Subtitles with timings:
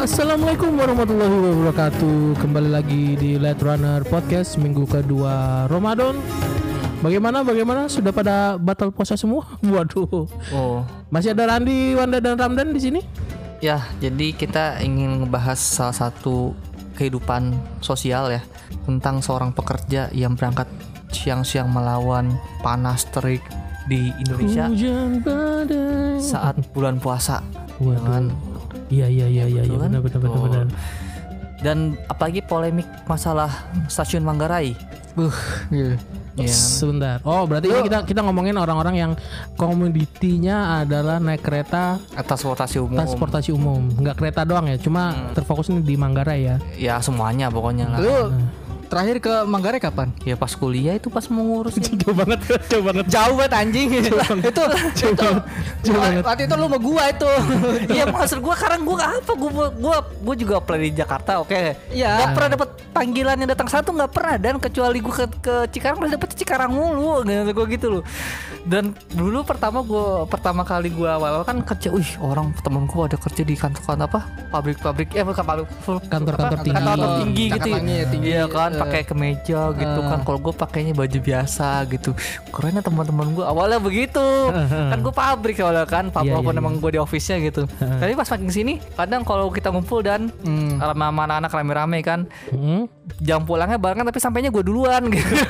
[0.00, 6.16] Assalamualaikum warahmatullahi wabarakatuh Kembali lagi di Let Runner Podcast Minggu kedua Ramadan
[7.00, 7.88] Bagaimana, bagaimana?
[7.88, 9.48] Sudah pada batal puasa semua?
[9.64, 13.02] Waduh Oh, Masih ada Randi, Wanda, dan Ramdan di sini?
[13.60, 16.56] ya jadi kita ingin ngebahas salah satu
[17.00, 18.44] kehidupan sosial ya
[18.84, 20.68] tentang seorang pekerja yang berangkat
[21.08, 23.40] siang-siang melawan panas terik
[23.88, 24.68] di Indonesia
[26.20, 27.40] saat bulan puasa.
[27.80, 28.28] ya kan?
[28.92, 30.66] Iya, iya, iya, iya, ya, benar, benar, benar, benar
[31.64, 33.48] Dan apalagi polemik masalah
[33.88, 34.76] stasiun Manggarai.
[35.16, 35.32] Buh,
[35.72, 35.96] iya.
[36.32, 36.46] Kan?
[36.48, 37.16] Sebentar.
[37.22, 39.12] Oh, berarti ini kita kita ngomongin orang-orang yang
[39.54, 42.96] komoditinya adalah naik kereta transportasi umum.
[42.96, 45.32] transportasi umum, nggak kereta doang ya, cuma Hmm.
[45.32, 46.56] terfokus ini di Manggarai ya.
[46.76, 47.98] Ya semuanya pokoknya lah.
[47.98, 48.16] Lu
[48.90, 50.10] terakhir ke Manggarai kapan?
[50.20, 51.80] Ya pas kuliah itu pas mau ngurusin.
[52.02, 53.04] Jauh banget, jauh banget.
[53.06, 53.88] Jauh banget anjing.
[54.50, 54.62] itu
[55.00, 55.28] itu
[55.88, 57.30] wa- waktu itu lu sama gua itu.
[57.96, 61.78] Iya maksud gua sekarang gua apa gua gua gua juga apply di Jakarta oke.
[61.88, 62.10] Iya.
[62.18, 66.02] Gak pernah dapat panggilan yang datang satu nggak pernah dan kecuali gua ke, ke Cikarang
[66.02, 68.04] udah dapet Cikarang mulu gitu gua gitu loh.
[68.60, 73.16] Dan dulu pertama gua pertama kali gua awal kan kerja, wih orang temen gua ada
[73.16, 75.68] kerja di kantor-kantor apa pabrik-pabrik eh bukan pabrik
[76.10, 76.82] Kantor-kantor tinggi.
[76.82, 77.68] kantor tinggi gitu.
[77.70, 78.28] Ya, tinggi.
[78.30, 78.70] Iya kan.
[78.80, 80.18] Pakai kemeja gitu kan.
[80.20, 82.10] Kalau gua pakainya baju biasa gitu.
[82.48, 84.22] Kerennya teman-teman gua awalnya begitu.
[84.90, 87.68] kan gua pabrik awalnya kan, Iya, walaupun iya, emang gue di office-nya gitu.
[87.70, 90.78] Tapi pas makin sini, kadang kalau kita ngumpul dan Hmm.
[90.78, 92.88] sama anak-anak rame-rame kan, Hmm.
[93.18, 95.34] jam pulangnya barengan tapi sampainya gue duluan gitu.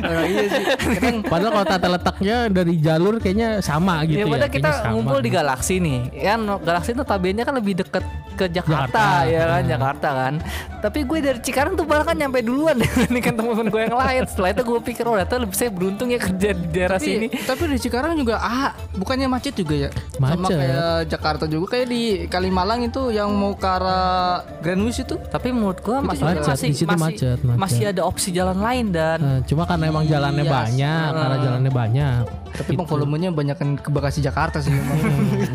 [0.00, 0.64] Oh, iya sih.
[0.96, 4.32] Kadang Padahal kalau tata letaknya dari jalur kayaknya sama gitu ya ya.
[4.32, 4.88] padahal kita sama.
[4.90, 5.98] ngumpul di Galaksi nih.
[6.16, 9.28] Kan Galaksi notabene kan lebih deket ke Jakarta, Jakarta.
[9.28, 9.70] ya kan Hmm.
[9.70, 10.34] Jakarta kan.
[10.80, 14.22] Tapi gue dari Cikarang tuh bahkan nyampe duluan dibandingkan teman-teman gue yang lain.
[14.24, 17.26] Setelah itu gue pikir oh ternyata lebih saya beruntung ya kerja di daerah sini.
[17.28, 19.90] tapi, tapi di Cikarang juga ah bukannya macet juga ya?
[20.16, 20.56] Sama Macet.
[20.56, 25.20] kayak Jakarta juga kayak di Kalimalang itu yang mau ke arah Grand Wish itu.
[25.20, 27.58] Tapi menurut gua masih macet, masih di situ masih, macet, macet.
[27.60, 31.72] masih ada opsi jalan lain dan Nah, cuma karena emang jalannya Iya, banyak, karena jalannya
[31.72, 32.24] banyak.
[32.50, 34.98] Tapi bang volumenya banyak kan ke Bekasi Jakarta sih memang.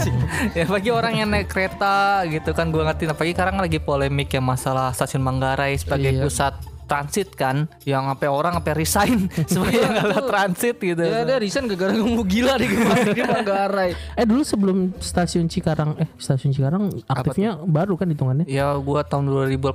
[0.57, 4.39] ya bagi orang yang naik kereta gitu kan gua ngerti apalagi sekarang lagi polemik ya
[4.39, 6.23] masalah stasiun Manggarai sebagai Iya.
[6.23, 6.53] pusat
[6.85, 9.15] transit kan yang sampai orang sampai resign
[9.45, 11.01] supaya nggak lewat transit gitu.
[11.01, 12.67] ya dia resign gara-gara mau gila di
[13.17, 13.91] Manggarai.
[14.15, 18.45] Eh dulu sebelum stasiun Cikarang, eh stasiun Cikarang aktifnya baru kan hitungannya?
[18.45, 19.65] Ya gua tahun 2018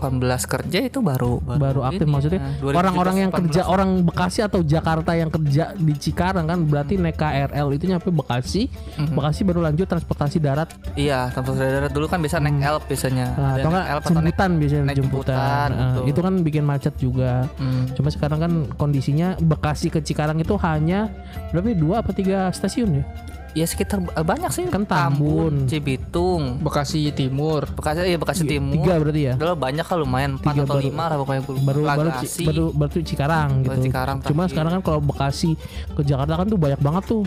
[0.46, 4.60] kerja itu baru Baru aktif ini maksudnya ya, orang-orang yang 2017, kerja orang Bekasi atau
[4.62, 9.12] Jakarta yang kerja di Cikarang kan berarti naik KRL itu nyampe Bekasi, Mhm.
[9.12, 13.26] Bekasi baru lanjut transportasi darat, Iya, transportasi darat dulu kan biasa naik Elf biasanya.
[13.32, 16.04] nah, Ada atau enggak jemputan biasanya naik jemputan, jemputan, Nah, betul.
[16.06, 17.48] itu kan bikin macet juga.
[17.56, 17.88] Hmm.
[17.96, 21.08] Cuma sekarang kan kondisinya Bekasi ke Cikarang itu hanya
[21.50, 23.04] berapa dua apa tiga stasiun ya?
[23.50, 24.62] Ya sekitar eh, banyak sih.
[24.70, 25.66] Kan Tambun.
[25.66, 27.66] Cibitung, Bekasi Timur.
[27.66, 28.78] Bekasi ya Bekasi Timur.
[28.78, 29.34] Tiga berarti ya?
[29.34, 32.64] Udah banyak kan lumayan 4 Tiga atau baru- 5 lah pokoknya gue baru baru baru
[32.70, 33.90] baru Cikarang Baru gitu.
[33.90, 34.50] Cikarang Cuma terakhir.
[34.54, 35.50] sekarang kan kalau Bekasi
[35.90, 37.24] ke Jakarta kan tuh banyak banget tuh.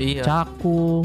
[0.00, 0.22] Iya.
[0.24, 1.04] Cakung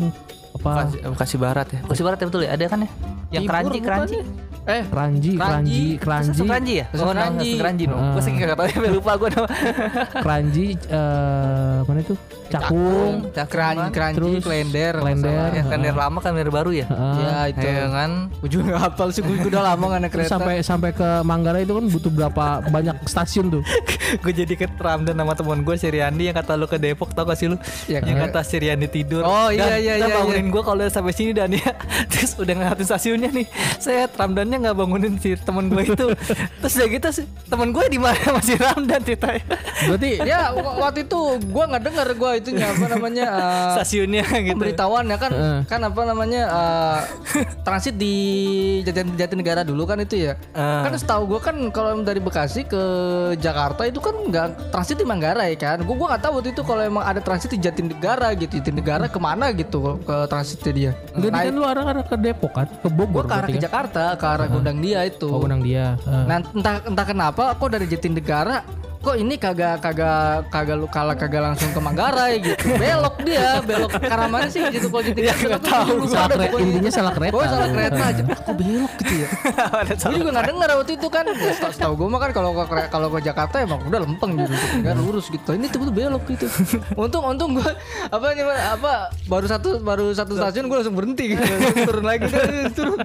[0.55, 1.79] apa Bekasi, Bekasi Barat ya.
[1.83, 2.49] Bekasi Barat ya betul ya.
[2.55, 2.89] Ada kan ya?
[3.35, 3.43] Yang
[3.83, 4.15] keranji.
[4.15, 4.23] ya?
[4.67, 6.85] Eh, Keranji, Keranji, Keranji, Sosok keranji ya?
[6.91, 7.47] Oh, Keranji.
[7.47, 7.95] sosok keranji no.
[7.95, 8.11] Ah.
[8.11, 9.47] Gue sih enggak tahu ya lupa gue nama.
[10.23, 12.15] Keranji eh mana itu?
[12.47, 13.27] Cakung.
[13.31, 15.51] Keranji, Keranji, Terus Klender, Klender.
[15.51, 16.87] Ya, kalender lama kalender baru ya.
[16.87, 17.15] Heeh.
[17.19, 17.67] Ya itu.
[17.67, 18.11] Ya kan.
[18.39, 20.31] Gue juga gak hafal sih, gue udah lama gak naik kereta.
[20.35, 23.63] sampai sampai ke Manggarai itu kan butuh berapa banyak stasiun tuh?
[24.23, 27.23] gue jadi ketram dan nama teman gue si Riandi yang kata lu ke Depok tau
[27.23, 27.59] gak sih lu?
[27.87, 29.23] Ya, yang kata si Riandi tidur.
[29.23, 31.71] Oh, iya, Dan- iya, dan iya, bangunin gue kalau udah sampai sini dan ya.
[32.11, 33.47] Terus udah ngeliatin stasiunnya nih.
[33.77, 34.07] Saya
[34.57, 36.05] Ramdannya nggak bangunin si teman gue itu.
[36.61, 39.43] Terus udah gitu si teman gue di mana masih Ramdan ceritanya.
[39.85, 40.39] Berarti ya
[40.83, 44.57] waktu itu gue nggak dengar gue itunya apa namanya eh, Stasiunnya gitu.
[44.57, 45.59] pemberitahuan ya kan Heeh.
[45.65, 46.99] kan apa namanya eh,
[47.61, 48.15] transit di
[48.81, 50.81] Jati, Jatinegara dulu kan itu ya Eh.
[50.83, 52.81] kan setahu gue kan kalau dari Bekasi ke
[53.37, 56.81] Jakarta itu kan nggak transit di Manggarai kan gue gua nggak tahu waktu itu kalau
[56.81, 61.53] emang ada transit di Jatinegara gitu Jatinegara ke mana gitu ke transitnya dia Jadi kan
[61.53, 63.61] lu arah-arah ke Depok kan, ke gue Bogor ke arah ke kan?
[63.61, 65.95] Jakarta ke arah Gondang dia itu Oh, Gunung dia.
[66.03, 66.23] Heeh.
[66.27, 68.63] Nah entah entah kenapa kok dari Jatinegara
[69.07, 73.95] kok ini kagak kagak kagak lu kalah kagak langsung ke Manggarai gitu belok dia belok
[73.95, 77.33] ke arah mana sih gitu kalau jadi nggak tahu Salah kereta, intinya salah kereta.
[77.35, 78.21] Oh salah kereta aja.
[78.25, 79.27] Kok belok gitu ya?
[80.07, 81.25] Gue juga nggak dengar waktu itu kan.
[81.71, 85.25] Setahu gue mah kan kalau ke kalau ke Jakarta emang udah lempeng gitu, nggak lurus
[85.29, 85.49] gitu.
[85.53, 86.47] Ini tuh belok gitu.
[87.03, 87.71] Untung untung gue
[88.07, 88.91] apa namanya apa
[89.29, 91.43] baru satu baru satu stasiun gue langsung berhenti gitu.
[91.85, 92.25] turun lagi
[92.73, 92.97] turun.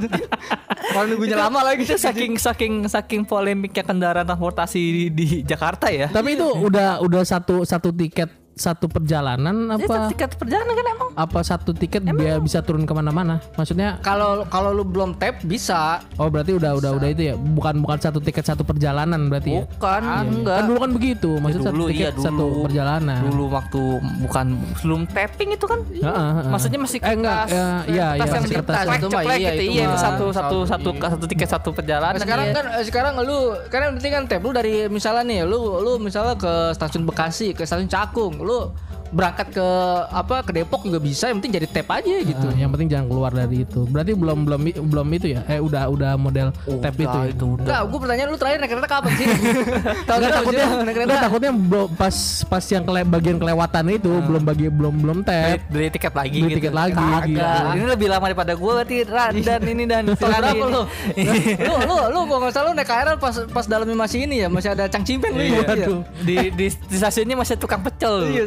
[0.93, 6.09] Kalau nunggunya lama lagi saking saking saking polemiknya kendaraan transportasi di, di Jakarta ya.
[6.11, 11.09] Tapi itu udah udah satu satu tiket satu perjalanan Itu apa tiket perjalanan kan emang.
[11.15, 13.41] apa satu tiket biar bisa turun ke mana-mana?
[13.55, 16.05] Maksudnya Kalau kalau lu belum tap bisa.
[16.15, 19.63] oh berarti udah udah udah itu ya bukan bukan satu tiket satu perjalanan berarti ya?
[19.67, 20.57] Bukan, enggak.
[20.59, 23.21] Kan dulu kan begitu, maksudnya satu dulu tiket iya dulu satu perjalanan.
[23.25, 23.83] Dulu waktu
[24.21, 24.47] bukan
[24.79, 25.81] belum tapping itu kan.
[25.89, 26.03] Heeh,
[26.35, 26.51] heeh.
[26.51, 27.51] Maksudnya masih Eh, enggak, kertas.
[27.51, 28.77] ya, iya, kertas iya, yang di kertas.
[28.77, 29.57] ceklek, Itu mah ceklek iya, gitu.
[29.59, 31.09] itu Iya, itu mah satu satu satu, satu iya.
[31.11, 32.13] satu tiket satu perjalanan.
[32.13, 32.55] Nah, sekarang iya.
[32.55, 35.93] kan eh, sekarang lu kan yang penting kan tap lu dari misalnya nih lu lu
[35.97, 38.71] misalnya ke stasiun Bekasi ke stasiun Cakung lu
[39.13, 39.67] berangkat ke
[40.09, 42.43] apa ke Depok juga bisa yang penting jadi tap aja gitu.
[42.43, 43.85] Nah, yang penting jangan keluar dari itu.
[43.85, 45.41] Berarti belum belum belum itu ya?
[45.47, 46.49] Eh udah udah model
[46.81, 47.05] tap itu.
[47.13, 47.29] Ya?
[47.29, 47.63] itu udah.
[47.63, 49.27] Enggak, gue pertanyaan lu terakhir naik kereta kapan sih?
[50.09, 51.15] Tahu Enggak takutnya, naik kereta.
[51.21, 55.59] takutnya belum pas pas yang kele, bagian kelewatan itu belum bagi belum belum beli, tap.
[55.69, 56.59] beli tiket lagi Beli gitu.
[56.59, 57.23] tiket lagi, Kagak.
[57.29, 57.45] gitu.
[57.73, 60.61] Ini lebih lama daripada gue berarti Ran, dan ini dan ini.
[60.63, 60.83] lu?
[61.69, 64.49] lu lu lu gua nggak salah lu naik KRL pas pas dalamnya masih ini ya,
[64.49, 65.43] masih ada cangcimpeng lu.
[65.43, 65.61] Iya.
[65.63, 65.87] Iya.
[66.23, 68.25] di, di di stasiunnya masih tukang pecel.
[68.25, 68.43] Iya,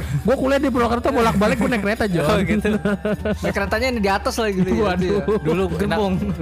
[0.00, 2.26] Gue kuliah di Purwokerto bolak-balik gue naik kereta John.
[2.28, 2.68] Oh gitu.
[3.44, 4.70] Naik keretanya ini di atas lagi gitu.
[4.72, 4.94] ya.
[4.94, 5.20] Waduh.
[5.42, 5.98] Dulu enak.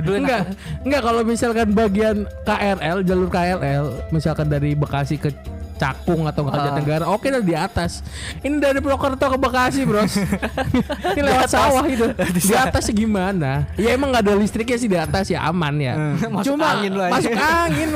[0.07, 0.43] Enggak,
[0.85, 5.31] enggak kalau misalkan bagian KRL, jalur KRL, misalkan dari Bekasi ke
[5.77, 8.01] Cakung atau ke Jatinegara, oke lah di atas.
[8.41, 10.17] Ini dari Purwokerto ke Bekasi, Bros.
[11.15, 12.09] Ini lewat sawah itu.
[12.37, 13.69] Di atas gimana?
[13.77, 15.95] Ya emang nggak ada listriknya sih di atas ya aman ya.
[16.35, 17.13] Masuk Cuma angin lu aja.
[17.17, 17.89] masuk angin.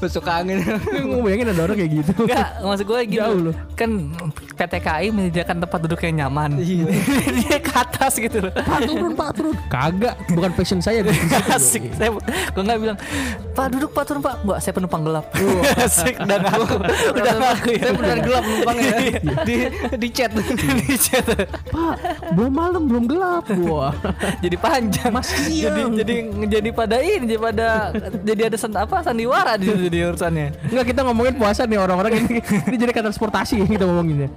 [0.00, 0.56] Masuk angin.
[1.04, 2.12] Gue bayangin ada orang kayak gitu.
[2.24, 3.20] Enggak, maksud gue gitu.
[3.20, 3.54] Jauh loh.
[3.76, 3.90] Kan
[4.54, 6.56] PT KAI menyediakan tempat duduk yang nyaman.
[6.60, 6.84] Iya.
[7.44, 8.52] Dia ke atas gitu loh.
[8.54, 9.54] Pak turun, Pak turun.
[9.68, 11.04] Kagak, bukan passion saya.
[11.50, 11.92] Asik.
[11.96, 12.14] Saya
[12.54, 12.96] gue nggak bilang,
[13.52, 15.26] "Pak, duduk Pak, turun Pak." Enggak, saya penumpang gelap.
[15.80, 16.78] Asik dan aku
[17.16, 17.80] udah ngaku ya.
[17.82, 19.18] Saya beneran gelap numpangnya ya.
[19.48, 19.56] di
[19.98, 20.30] di chat.
[20.84, 21.24] Di chat.
[21.70, 21.96] Pak,
[22.36, 23.44] belum malam, belum gelap.
[23.64, 23.94] Wah.
[24.44, 26.14] jadi panjang Masih jadi jadi
[26.48, 27.68] jadi pada ini jadi pada
[28.22, 32.12] jadi ada sen, apa sandiwara di situ di urusannya Enggak kita ngomongin puasa nih orang-orang
[32.24, 34.28] ini ini jadi kata transportasi kita ngomonginnya.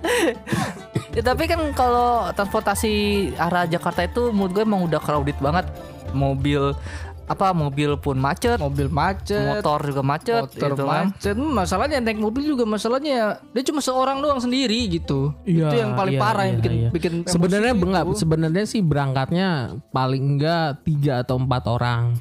[1.17, 2.93] ya, tapi kan kalau transportasi
[3.41, 5.65] arah Jakarta itu menurut gue emang udah crowded banget
[6.13, 6.77] mobil
[7.27, 9.59] apa mobil pun macet Mobil macet.
[9.59, 11.11] motor juga macet motor gitu kan.
[11.11, 15.93] macet Hmm, masalahnya naik mobil juga masalahnya dia cuma seorang doang sendiri gitu itu yang
[15.99, 16.89] paling iya, parah yang iya, bikin iya.
[16.89, 22.15] bikin sebenarnya enggak sebenarnya sih berangkatnya paling enggak tiga atau empat orang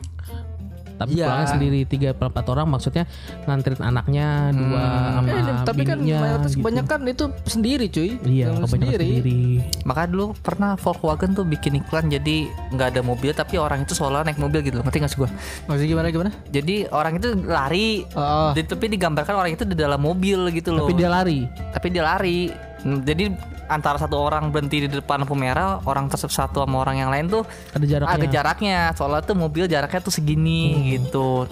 [0.96, 1.24] tapi Iya.
[1.26, 3.04] pulangnya sendiri tiga empat orang maksudnya
[3.44, 4.82] nganterin anaknya dua
[5.14, 6.60] sama Eh, tapi kan mayoritas gitu.
[6.60, 9.40] kebanyakan itu sendiri cuy iya kebanyakan sendiri.
[9.82, 12.36] makanya dulu pernah Volkswagen tuh bikin iklan jadi
[12.72, 15.30] nggak ada mobil tapi orang itu seolah naik mobil gitu loh ngerti nggak sih gue
[15.64, 18.50] maksudnya gimana gimana jadi orang itu lari Oh.
[18.50, 22.02] Di- tapi digambarkan orang itu di dalam mobil gitu loh tapi dia lari tapi dia
[22.02, 23.34] lari Hmm, jadi
[23.66, 27.26] antara satu orang berhenti di depan lampu merah orang tersebut satu sama orang yang lain
[27.26, 27.42] tuh
[27.74, 28.14] ada jaraknya.
[28.14, 28.78] Ada jaraknya.
[28.94, 31.50] Soalnya tuh mobil jaraknya tuh segini gitu.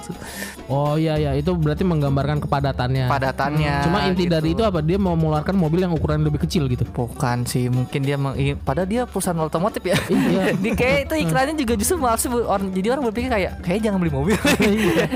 [0.70, 1.34] Oh iya iya.
[1.34, 3.10] Itu berarti menggambarkan kepadatannya.
[3.10, 4.32] Padatannya cuma inti gitu.
[4.32, 4.78] dari itu apa?
[4.80, 6.86] Dia mau mengeluarkan mobil yang ukuran lebih kecil gitu?
[6.86, 7.66] Bukan sih.
[7.68, 9.98] Mungkin dia meng, padahal dia perusahaan otomotif ya.
[10.08, 10.54] Iya.
[10.62, 14.12] di kayak itu iklannya juga justru bu- orang jadi orang berpikir kayak kayak jangan beli
[14.14, 14.38] mobil.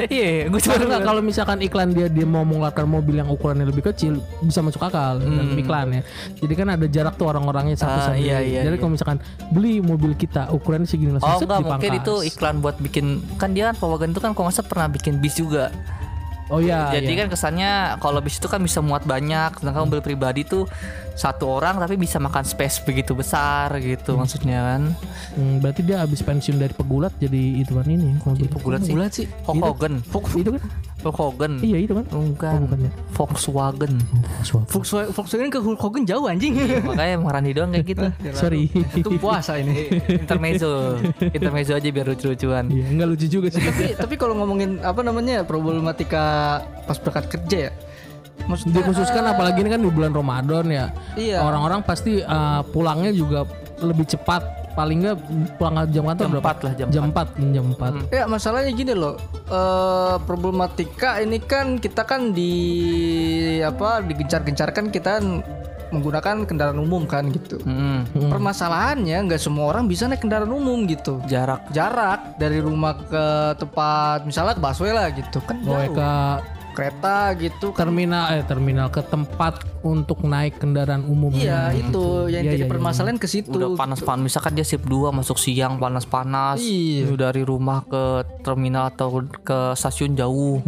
[0.09, 0.49] Iya.
[0.53, 4.61] Gue cuma kalau misalkan iklan dia dia mau mengeluarkan mobil yang ukurannya lebih kecil bisa
[4.61, 5.23] masuk akal.
[5.23, 6.03] Dalam iklan ya.
[6.35, 7.99] Jadi kan ada jarak tuh orang-orangnya satu Hmm.
[7.99, 8.49] Ah, sama iya, lain.
[8.49, 8.81] iya, Jadi iya.
[8.81, 9.19] kalau misalkan
[9.51, 12.03] beli mobil kita ukurannya segini langsung Oh enggak mungkin dipangkas.
[12.03, 13.07] itu iklan buat bikin
[13.37, 15.71] kan dia kan Volkswagen itu kan kalau nggak pernah bikin bis juga
[16.49, 16.89] Oh iya.
[16.91, 17.21] Jadi iya.
[17.21, 20.65] kan kesannya kalau bis itu kan bisa muat banyak, sedangkan mobil pribadi tuh
[21.19, 24.83] satu orang tapi bisa makan space begitu besar gitu maksudnya kan.
[25.35, 28.47] Hmm, berarti dia habis pensiun dari pegulat jadi itu kan ini mobil.
[28.47, 28.95] Pegulat sih.
[28.95, 29.99] bulat sih Volkswagen.
[30.39, 30.63] Itu kan?
[31.03, 31.53] Volkswagen.
[31.59, 32.07] Iya itu kan.
[32.07, 32.55] Bukan.
[32.55, 32.91] Oh, bukan ya.
[33.19, 33.93] Volkswagen.
[34.71, 36.55] Volkswagen, Volkswagen ke Hulk Hogan jauh anjing
[36.87, 38.07] Makanya emang Randi doang kayak gitu.
[38.39, 38.71] Sorry.
[38.71, 39.91] itu puasa ini
[40.23, 41.03] Intermezzo.
[41.19, 42.71] Intermezzo aja biar lucu-lucuan.
[42.71, 43.59] Iya, enggak lucu juga sih.
[43.59, 47.73] tapi tapi kalau ngomongin apa namanya problematika pas berangkat kerja ya
[48.47, 50.87] Dikhususkan apalagi ini kan di bulan Ramadan ya.
[51.15, 51.43] Iya.
[51.43, 53.45] Orang-orang pasti uh, pulangnya juga
[53.79, 54.43] lebih cepat.
[54.73, 55.19] Paling enggak
[55.59, 56.55] pulang jam kantor Jam berapa?
[56.55, 57.35] 4 lah, jam jam 4.
[57.51, 58.15] Jam 4.
[58.15, 59.19] Ya masalahnya gini loh,
[59.51, 62.55] eh problematika ini kan kita kan di
[63.59, 65.19] apa digencar-gencarkan kita
[65.91, 67.59] menggunakan kendaraan umum kan gitu.
[67.67, 68.31] Mm-mm.
[68.31, 71.19] Permasalahannya nggak semua orang bisa naik kendaraan umum gitu.
[71.27, 73.25] Jarak Jarak dari rumah ke
[73.59, 75.91] tempat misalnya ke busway lah gitu kan Oh, jauh.
[75.91, 76.11] ke
[76.79, 77.85] kereta gitu kan.
[77.85, 81.29] terminal eh terminal ke tempat untuk naik kendaraan umum.
[81.29, 82.71] Iya itu yang Iya, jadi iya.
[82.71, 83.51] permasalahan ke situ.
[83.51, 87.11] udah panas-panas misalkan dia shift 2 masuk siang panas-panas Iya.
[87.11, 88.05] Dari rumah ke
[88.41, 89.11] terminal atau
[89.43, 90.63] ke stasiun jauh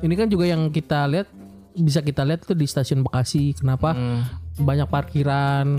[0.00, 1.30] Ini kan juga yang kita lihat
[1.72, 3.54] bisa kita lihat tuh di stasiun Bekasi.
[3.54, 4.26] Kenapa Hmm.
[4.58, 5.78] banyak parkiran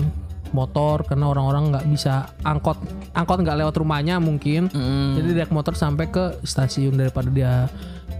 [0.54, 2.78] motor karena orang-orang nggak bisa angkot
[3.10, 4.70] angkot nggak lewat rumahnya mungkin.
[4.70, 5.18] Hmm.
[5.18, 7.66] Jadi naik motor sampai ke stasiun daripada dia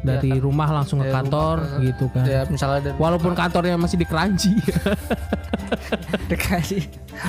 [0.05, 2.27] dari rumah langsung ke kantor gitu kan.
[2.27, 4.53] Ya misalnya dari Walaupun kantornya masih di Keranji.
[6.31, 6.85] Bekasi,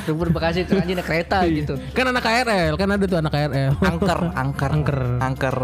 [0.09, 1.79] Rubur Bekasi ke naik kereta gitu.
[1.95, 3.73] kan anak KRL, kan ada tuh anak KRL.
[3.79, 4.99] angker angker Angker.
[5.23, 5.57] angker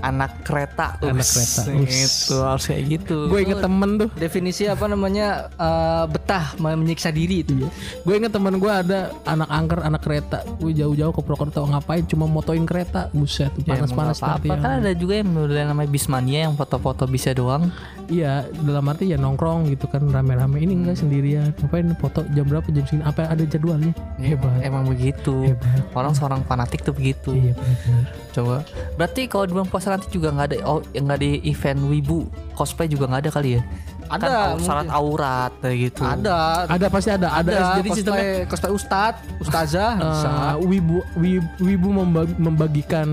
[0.00, 1.62] anak kereta Anak Us, kereta.
[1.82, 4.08] gitu harus kayak gitu Gue inget temen tuh.
[4.14, 7.68] Definisi apa namanya eh, betah menyiksa diri itu.
[8.02, 10.38] Gue inget temen gue ada anak angker, anak kereta.
[10.56, 12.04] Gue jauh-jauh ke Purwokerto ngapain?
[12.04, 13.08] Cuma motoin kereta.
[13.10, 14.80] Buset, Ya, panas-panas nanti kan ya.
[14.80, 17.68] ada juga yang model namanya bismania yang foto-foto bisa doang
[18.06, 20.58] Iya, dalam arti ya nongkrong gitu kan rame-rame.
[20.58, 21.54] Ini enggak sendirian.
[21.54, 23.04] Ngapain foto jam berapa jam segini?
[23.04, 23.94] Apa ada jadwalnya?
[24.18, 24.58] Hebat.
[24.60, 25.86] emang begitu Hebat.
[25.92, 28.04] orang seorang fanatik tuh begitu Iya benar-benar.
[28.30, 28.56] coba
[28.94, 32.18] berarti kalau di bulan nanti juga nggak ada oh nggak ada event wibu
[32.52, 33.62] cosplay juga nggak ada kali ya
[34.06, 34.64] Ada, kan au- mungkin.
[34.64, 37.28] syarat aurat kayak gitu Ada, Ada pasti ada.
[37.32, 37.66] Ada, ada.
[37.76, 40.28] jadi sistemnya cosplay, cosplay ustad, ustazah bisa.
[40.28, 43.06] eh, wibu wibu, wibu memba- membagikan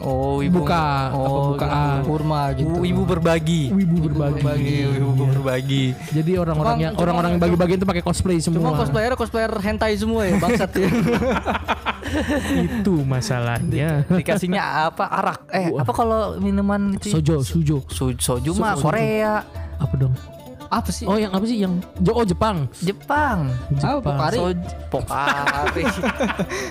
[0.00, 1.98] oh ibu buka apa oh bukaan.
[2.02, 2.72] kurma gitu.
[2.80, 4.88] ibu berbagi Wibu berbagi.
[4.90, 8.74] ibu berbagi Jadi orang-orang yang Cuma- orang-orang yang bagi-bagi itu pakai cosplay Cuma semua.
[8.74, 10.88] cosplayer cosplayer hentai semua ya bangsat ya.
[12.60, 14.02] itu masalahnya.
[14.18, 17.76] dikasihnya apa arak eh apa kalau minuman itu Sojo, sujo.
[17.86, 19.42] Su- soju mah Korea
[19.76, 20.14] Apa dong?
[20.66, 21.02] apa sih?
[21.02, 22.70] Oh yang apa sih yang Jo oh Jepang.
[22.78, 24.06] Jepang Ah, Jepang.
[24.06, 24.36] Pokari.
[24.38, 25.82] Soju Pokari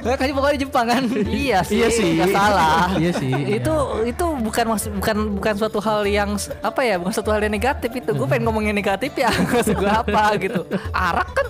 [0.02, 1.04] Eh, kasih pokoknya di Jepang kan.
[1.44, 2.16] iya sih Iya sih.
[2.16, 3.28] nggak salah Iya sih.
[3.60, 3.74] itu
[4.06, 6.32] itu bukan maksud bukan bukan suatu hal yang
[6.62, 9.92] apa ya bukan suatu hal yang negatif itu gue pengen ngomongin negatif ya maksud gue
[9.92, 11.48] apa gitu arak kan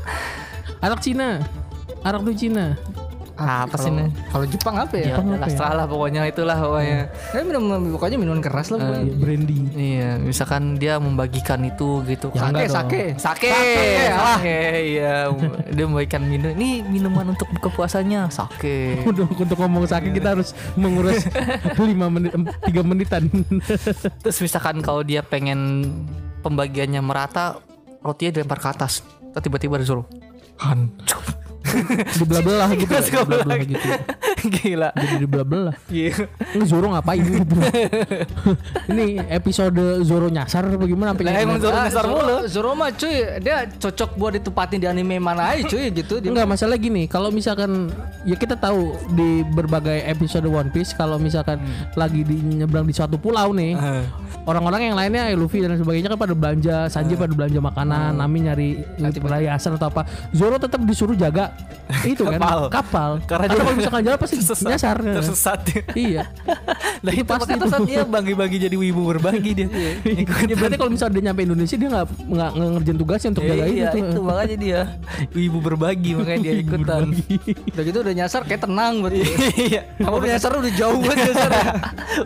[0.79, 1.43] Arak Cina.
[2.01, 2.74] Arak tuh Cina.
[3.39, 5.05] Apa sih nih Kalau Jepang apa ya?
[5.12, 7.00] ya udah lah, lah pokoknya itulah pokoknya
[7.31, 9.03] Eh minum pokoknya minuman keras lah pokoknya.
[9.05, 9.58] Iya, brandy.
[9.74, 13.50] iya misalkan dia membagikan itu gitu Ya, kan Sake, sake.
[13.50, 13.51] Sake,
[14.12, 14.38] alah.
[14.38, 15.15] sake, iya.
[15.69, 16.51] Dia membagikan minum.
[16.51, 19.00] Ini minuman untuk buka puasanya, sake.
[19.10, 21.25] Untuk, untuk ngomong sakit kita harus mengurus
[21.79, 23.24] 5 menit 3 menitan.
[24.24, 25.89] Terus misalkan kalau dia pengen
[26.39, 27.58] pembagiannya merata,
[28.00, 29.01] rotinya dilempar ke atas.
[29.31, 30.03] Tiba-tiba disuruh
[30.58, 31.24] hancur.
[32.19, 32.91] Dibelah-belah gitu.
[32.91, 33.88] Gua Dibelah-belah bilang, gitu.
[34.55, 34.89] Gila.
[34.91, 35.75] Jadi dibelah-belah.
[35.88, 36.27] Iya.
[36.53, 37.55] Ini Zoro ngapain gitu.
[38.88, 41.60] Ini episode Zoro nyasar bagaimana sampai kayak emang?
[41.60, 42.36] Zoro Ah, nyasar Zoro- mulu.
[42.46, 46.19] Zoro mah cuy, dia cocok buat ditempatin di anime mana aja cuy gitu.
[46.19, 47.91] Dia Enggak masalah gini, kalau misalkan
[48.24, 48.79] ya kita tahu
[49.13, 51.62] di berbagai episode One Piece kalau misalkan
[51.93, 53.77] lagi di nyebrang di suatu pulau nih,
[54.43, 58.39] orang-orang yang lainnya ya Luffy dan sebagainya kan pada belanja, Sanji pada belanja makanan, Nami
[58.41, 58.69] nyari
[59.15, 60.03] perhiasan atau apa.
[60.31, 61.53] Zoro tetap disuruh jaga
[62.05, 62.60] itu kan Kapal.
[62.69, 63.12] kapal.
[63.24, 64.69] Karena kalau misalkan jalan pasti tersesat.
[64.69, 64.98] nyasar.
[65.01, 65.59] Tersesat
[65.98, 66.24] iya.
[67.01, 67.67] Lah Itu itu pasti pasti itu.
[67.74, 69.67] saat dia bagi-bagi jadi wibu berbagi dia.
[70.50, 73.89] ya berarti kalau misalnya dia nyampe Indonesia dia nggak nggak ngerjain tugasnya untuk jaga iya,
[73.89, 73.98] itu.
[74.05, 74.79] itu makanya dia
[75.33, 77.01] wibu berbagi makanya dia ikutan.
[77.74, 79.25] udah gitu udah nyasar kayak tenang buat dia.
[79.57, 79.81] Iya.
[79.98, 81.50] Kamu udah nyasar udah jauh banget nyasar.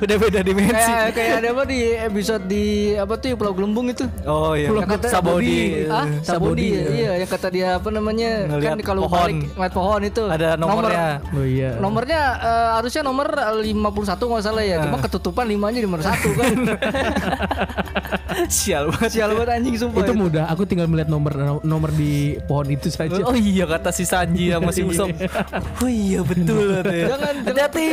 [0.03, 0.91] Udah beda dimensi.
[0.91, 2.65] kayak kayak ada apa di episode di
[2.97, 4.05] apa tuh Pulau Gelembung itu.
[4.27, 4.69] Oh iya.
[4.73, 5.87] Kata Sabodi.
[5.87, 6.67] Ah, Sabodi, Sabodi.
[6.69, 6.83] ya.
[6.93, 8.31] Iya, yang kata dia apa namanya?
[8.49, 9.17] Ngeliat kan kalau pohon.
[9.17, 11.07] balik ngeliat pohon itu Ada nomornya.
[11.33, 11.69] Oh iya.
[11.93, 13.29] Nomornya eh, harusnya nomor
[13.61, 14.81] 51 nggak salah ya.
[14.81, 16.57] Cuma ketutupan limanya di nomor satu kan.
[18.49, 19.09] Sial banget.
[19.13, 20.01] Sial banget anjing sumpah.
[20.01, 23.21] itu mudah, aku tinggal melihat nomor nomor di pohon itu saja.
[23.29, 25.13] Oh iya kata si Sanji sama si Usop.
[25.85, 26.81] Oh iya betul.
[27.13, 27.89] Jangan hati-hati.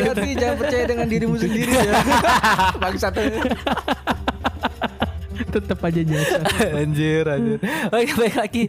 [0.00, 1.92] Hati jangan percaya dengan dirimu sendiri ya.
[2.82, 3.20] Bangsat.
[5.50, 6.40] Tetap aja jasa.
[6.72, 7.58] anjir anjir.
[7.92, 8.64] Oke baik lagi.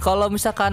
[0.00, 0.72] Kalau misalkan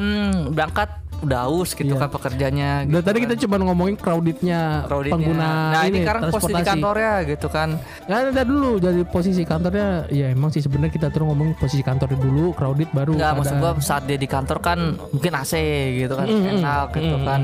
[0.55, 2.01] berangkat udah aus gitu Iya.
[2.01, 2.70] kan pekerjanya.
[2.84, 3.24] Gitu tadi kan.
[3.25, 5.13] kita cuma ngomongin crowdednya Crowdednya.
[5.13, 7.70] pengguna nah ini ini sekarang posisi kantornya gitu kan
[8.03, 12.18] Ya ada dulu dari posisi kantornya ya emang sih sebenarnya kita terus ngomongin posisi kantornya
[12.18, 15.53] dulu crowded baru Enggak ada- maksud gua saat dia di kantor kan mungkin AC
[15.98, 17.42] gitu kan Mm, mm, enak gitu mm, kan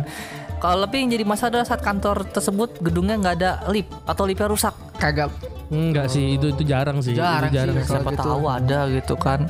[0.58, 4.48] kalau lebih yang jadi masalah adalah saat kantor tersebut gedungnya nggak ada lift atau liftnya
[4.48, 5.32] rusak Kagak.
[5.70, 7.88] enggak sih itu itu jarang sih Jarang itu jarang sih.
[7.88, 8.28] siapa gitu.
[8.28, 9.48] tahu ada gitu kan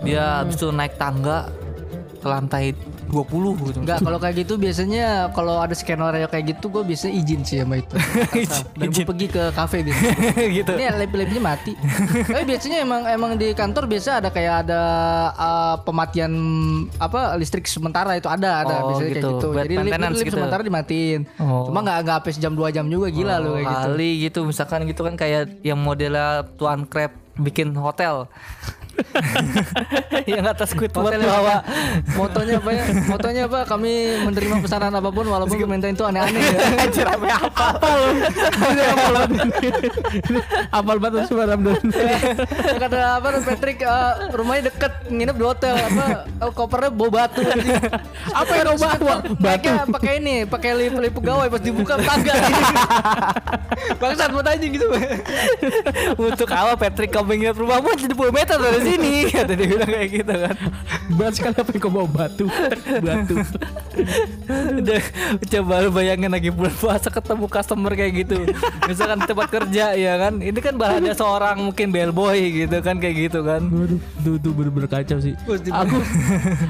[0.00, 1.50] dia habis itu naik tangga
[2.14, 2.64] ke lantai
[3.10, 7.40] 20 gitu Enggak, kalau kayak gitu biasanya kalau ada skenario kayak gitu gue biasanya izin
[7.42, 7.94] sih sama itu.
[8.78, 10.14] Dan gue pergi ke kafe biasanya.
[10.48, 11.72] gitu Ini lab-labnya mati.
[12.32, 14.80] Tapi biasanya emang emang di kantor biasa ada kayak ada
[15.34, 16.32] uh, pematian
[16.96, 19.18] apa listrik sementara itu ada ada Oh, biasanya gitu.
[19.18, 19.46] kayak gitu.
[19.48, 20.36] Buat Jadi maintenance lift gitu.
[20.36, 21.20] sementara dimatiin.
[21.38, 21.66] Oh.
[21.66, 23.82] Cuma nggak nggak sampai sejam dua jam juga gila lu kayak gitu.
[23.84, 28.28] kali gitu misalkan gitu kan kayak yang modelnya tuan crab bikin hotel.
[30.30, 31.64] yang atas Squidward bawa
[32.16, 32.84] Motonya apa ya?
[33.08, 33.60] Motonya apa?
[33.66, 33.92] Kami
[34.28, 36.58] menerima pesanan apa pun walaupun permintaan itu aneh-aneh ya.
[36.86, 37.68] Anjir apa apa
[38.72, 39.50] Ini apal banget ini.
[40.22, 41.82] Ini apal banget semua Ramdan.
[42.78, 47.42] Kata apa Patrick eh, rumahnya deket nginep di hotel apa eh, kopernya bawa batu.
[48.32, 48.96] Apa yang bawa?
[48.98, 49.32] Batu.
[49.40, 52.34] Pakai pakai ini, pakai lip lip pegawai pas dibuka tangga.
[53.98, 54.86] Bangsat buat anjing gitu.
[56.18, 60.34] Untuk apa Patrick kamu ingat rumahmu 70 meter dari sini kata dia bilang kayak gitu
[60.34, 60.56] kan
[61.12, 62.46] Berat sekali apa yang kau bawa batu.
[62.98, 63.36] Batu.
[64.72, 65.00] Udah
[65.44, 68.36] coba lu bayangin lagi bulan puasa ketemu customer kayak gitu
[68.82, 73.28] misalkan di tempat kerja ya kan ini kan bahannya seorang mungkin bellboy gitu kan kayak
[73.28, 75.34] gitu kan Waduh, tuh, tuh bener-bener kacau sih.
[75.68, 75.96] Aku,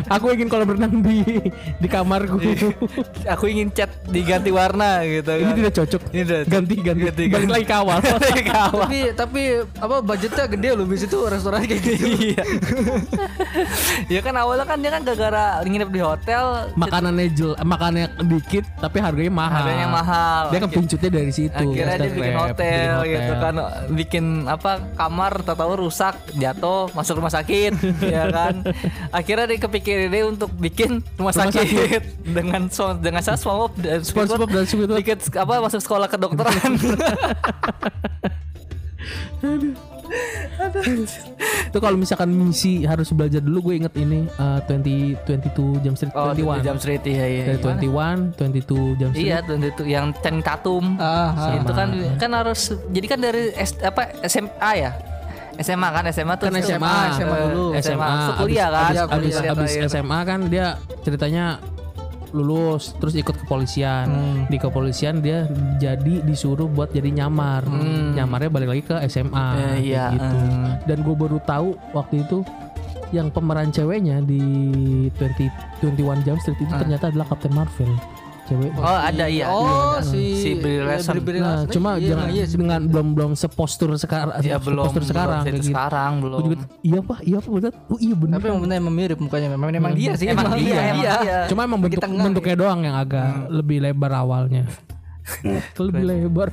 [0.08, 1.22] aku ingin kolam renang di
[1.78, 2.38] di kamarku.
[3.24, 6.02] aku ingin cat diganti warna gitu Ini kan tidak cocok.
[6.10, 7.52] Ini udah- ganti, ganti, ganti, Balik ganti.
[7.52, 7.98] lagi ke awal.
[8.42, 8.86] Kawan.
[8.88, 9.42] tapi tapi
[9.78, 12.01] apa budgetnya gede loh bis itu restoran kayak gitu.
[12.02, 12.44] Iya
[14.18, 16.44] ya kan awalnya kan dia kan gara-gara nginep di hotel
[16.74, 19.64] makanannya jel, makanannya dikit tapi harganya mahal.
[19.64, 20.42] Harganya mahal.
[20.50, 21.54] Dia kan pincutnya dari situ.
[21.54, 23.54] akhirnya dia bikin hotel, bikin gitu kan
[23.92, 27.72] bikin apa kamar tahu rusak jatuh masuk rumah sakit
[28.14, 28.66] ya kan
[29.14, 32.02] akhirnya dia kepikir ide untuk bikin rumah, Rumah sakit, sakit.
[32.36, 34.98] dengan so, dengan saya SpongeBob dan SpongeBob dan Squidward.
[34.98, 36.72] dikit apa masuk sekolah kedokteran
[41.66, 46.12] Itu kalau misalkan misi harus belajar dulu gue inget ini uh, 20 22 jam street
[46.12, 46.60] oh 21.
[46.62, 49.24] jam street iya iya Dari 21, 22 jam street.
[49.24, 51.56] iya tuh itu yang Channing Tatum Ah, ah.
[51.56, 54.90] itu kan kan harus jadi kan dari S, apa SMA ya
[55.54, 57.64] SMA kan SMA tuh Kan itu- SMA, SMA dulu.
[57.74, 59.82] SMA, SMA, kuliah kan abis, abis, abis terakhir.
[59.90, 60.66] SMA kan dia
[61.02, 61.44] ceritanya
[62.32, 64.08] lulus terus ikut kepolisian.
[64.48, 65.44] Di kepolisian dia
[65.76, 67.64] jadi disuruh buat jadi nyamar.
[68.12, 70.36] Nyamarnya balik lagi ke SMA Eh, iya, gitu.
[70.36, 70.72] eh.
[70.84, 72.40] dan gue baru tahu waktu itu
[73.12, 74.40] yang pemeran ceweknya di
[75.12, 75.52] 20
[75.84, 77.92] 21 Jump Street itu ternyata adalah Captain Marvel
[78.48, 81.14] cewek oh ada iya Oh, Iya, si si Brie Larson.
[81.22, 82.58] Nah, cuma Iya, jangan iya, sih.
[82.58, 85.68] dengan belum belum sepostur sekarang ya belum sepostur sekarang belum gitu.
[85.70, 87.72] sekarang belum juga, iya pak, iya pak bener.
[87.86, 88.34] Oh iya bener.
[88.36, 90.26] Tapi emang benar emang mirip mukanya memang memang dia sih.
[90.26, 94.66] emang dia emang dia Cuma emang bentuk bentuknya doang yang agak lebih lebar awalnya.
[95.82, 96.48] lebih lebar.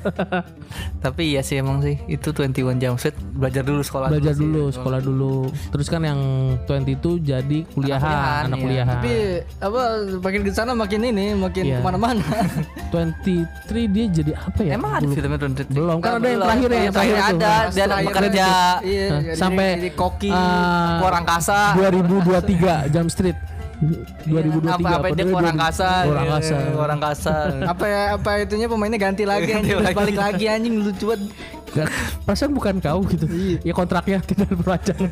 [1.00, 4.42] tapi iya sih emang sih itu 21 Jump Street belajar dulu sekolah Belajar sih.
[4.44, 5.36] dulu, sekolah dulu.
[5.72, 6.20] Terus kan yang
[6.64, 8.64] 22 jadi kuliahan, kuliahan, anak iya.
[8.64, 8.96] kuliahan.
[9.00, 9.14] Tapi
[9.58, 9.82] apa
[10.20, 11.78] makin ke sana makin ini makin Iya.
[11.78, 12.24] ke mana-mana.
[12.92, 14.72] 23 dia jadi apa ya?
[14.76, 17.88] emang ada filmnya 23 Belum, kan ada yang terakhir ya, Yang terakhir ada Pas dan
[18.04, 18.46] bekerja
[18.80, 20.30] Iya, sampai koki.
[20.30, 23.38] Ah, keluar angkasa 2023 Jam Street.
[23.80, 26.56] 2023 apa apa dia keluar angkasa Keluar iya, angkasa.
[26.68, 31.04] keluar angkasa apa ya apa itunya pemainnya ganti lagi Ganti anjing balik lagi anjing lucu
[31.08, 31.32] banget.
[31.70, 31.86] Gak,
[32.26, 33.30] perasaan bukan kau gitu.
[33.62, 35.06] Ya kontraknya tidak berpanjang.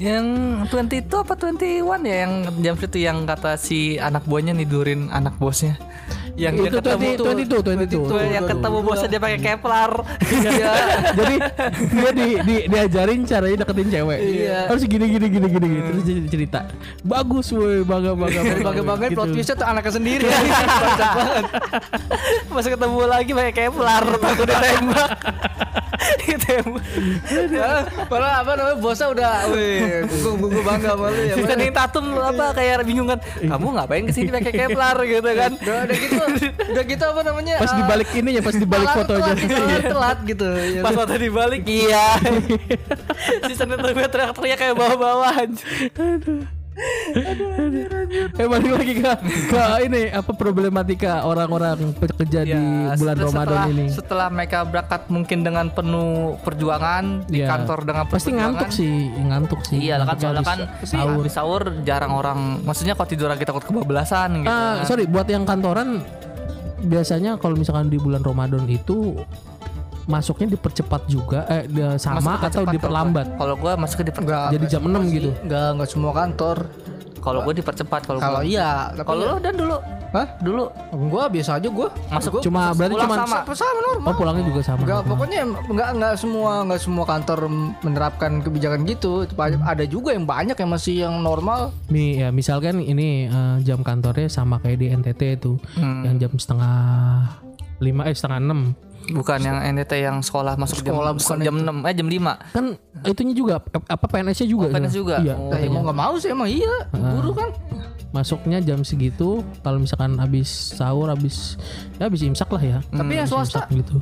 [0.00, 0.24] yang
[0.72, 2.32] 20 itu apa 21 ya yang
[2.64, 5.76] jam itu yang kata si anak buahnya nidurin anak bosnya
[6.38, 8.10] yang dia itu ketemu 20, 22, 22.
[8.14, 9.92] tuh yang ketemu bosnya dia pakai Kevlar
[10.28, 10.72] Iya.
[11.18, 11.34] Jadi
[11.90, 14.18] dia di, di, diajarin caranya deketin cewek.
[14.22, 14.58] Iya.
[14.70, 15.82] Harus gini gini gini gini, gini.
[15.90, 16.60] terus jadi cerita.
[17.02, 18.40] Bagus woi, bangga bangga.
[18.62, 19.16] Bangga banget Gitu.
[19.18, 20.26] plot twistnya tuh anaknya sendiri.
[22.54, 25.10] pas ketemu lagi pakai Kevlar takut ditembak
[26.18, 26.84] ditembak
[27.58, 30.04] Ah, Padahal apa namanya bosnya udah, wih,
[30.40, 31.34] gua bangga sama lu ya.
[31.34, 35.52] si Channing Tatum apa kayak bingung kan kamu ngapain ke sini pakai Kevlar gitu kan
[35.54, 36.22] Udah, udah gitu,
[36.68, 37.54] udah gitu apa namanya?
[37.58, 39.22] Pas ah, dibalik ini ya, pas dibalik telat, fotonya.
[39.24, 40.48] telat, telat, telat gitu.
[40.48, 42.06] Ya, pas foto dibalik iya
[43.46, 45.30] si Channing Tatum teriak-teriak kayak bawa-bawa
[48.38, 49.12] Eh balik lagi ke,
[49.50, 52.54] ke ini apa problematika orang-orang pekerja di
[52.94, 53.86] bulan setelah- Ramadan ini.
[53.90, 57.48] Setelah mereka berangkat mungkin dengan penuh perjuangan di Iya.
[57.48, 59.78] kantor dengan penuh Pasti ngantuk sih, ngantuk sih.
[59.80, 61.18] Iya kan soalnya kan sahur.
[61.18, 64.50] habis sahur jarang orang maksudnya kalau tidur lagi takut kebablasan gitu.
[64.50, 66.02] Ah, sorry buat yang kantoran
[66.78, 69.18] biasanya kalau misalkan di bulan Ramadan itu
[70.08, 71.68] masuknya dipercepat juga eh
[72.00, 73.26] sama Masuk atau diperlambat.
[73.36, 74.50] Kalau gua masuk dipercepat.
[74.50, 75.30] Jadi jam 6 gitu.
[75.44, 76.56] Enggak, enggak semua kantor.
[77.18, 78.48] Kalau gua dipercepat kalau Kalau gua.
[78.48, 79.76] iya, tapi Kalau lu dan dulu
[80.08, 80.24] Hah?
[80.40, 80.64] dulu
[81.12, 81.92] Gua biasa aja gua.
[82.08, 83.36] masuk Cuma berarti cuma sama.
[83.52, 84.08] Sama normal.
[84.08, 84.80] Oh pulangnya juga sama.
[84.80, 87.38] Enggak, pokoknya enggak enggak semua enggak semua kantor
[87.84, 89.28] menerapkan kebijakan gitu.
[89.60, 91.76] Ada juga yang banyak yang masih yang normal.
[91.92, 96.00] Mi, ya misalkan ini eh, jam kantornya sama kayak di NTT itu Hmm.
[96.08, 96.78] yang jam setengah
[97.78, 98.60] lima eh setengah enam
[99.08, 102.54] Bukan yang NTT yang sekolah masuk Sekolah, jam bukan jam 6 eh jam 5.
[102.54, 102.64] kan
[103.02, 103.52] itunya juga
[103.86, 104.96] apa PNS-nya juga Oh, PNS ya?
[104.96, 105.16] juga.
[105.18, 105.48] iya Oh.
[105.48, 107.48] Nah, ya mau nggak mau sih emang iya, guru kan.
[108.08, 111.60] masuknya jam segitu kalau misalkan habis sahur habis
[111.96, 114.00] ya habis imsak lah ya Tapi yang swasta gitu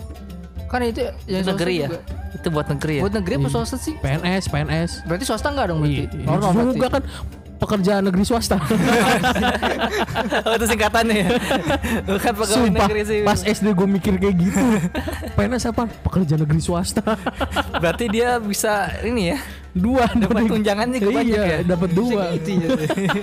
[0.67, 1.89] Kan itu yang Itu negeri ya?
[2.33, 3.03] Itu buat negeri ya?
[3.03, 3.95] Buat negeri apa swasta sih?
[3.97, 6.07] PNS PNS Berarti swasta enggak dong berarti?
[6.07, 6.75] Iya, Normal berarti.
[6.75, 7.03] juga kan
[7.57, 8.61] pekerjaan negeri swasta.
[8.61, 11.29] oh, itu singkatannya ya?
[12.05, 13.21] Bukan pegawai Sumpah, negeri sih.
[13.25, 14.65] pas SD gue mikir kayak gitu.
[15.37, 15.89] PNS apa?
[16.05, 17.03] Pekerjaan negeri swasta.
[17.81, 19.39] Berarti dia bisa ini ya?
[19.77, 21.59] Dua Dapat tunjangannya iya, banyak ya?
[21.69, 22.23] dapat dua.
[22.35, 22.69] Gitu ya.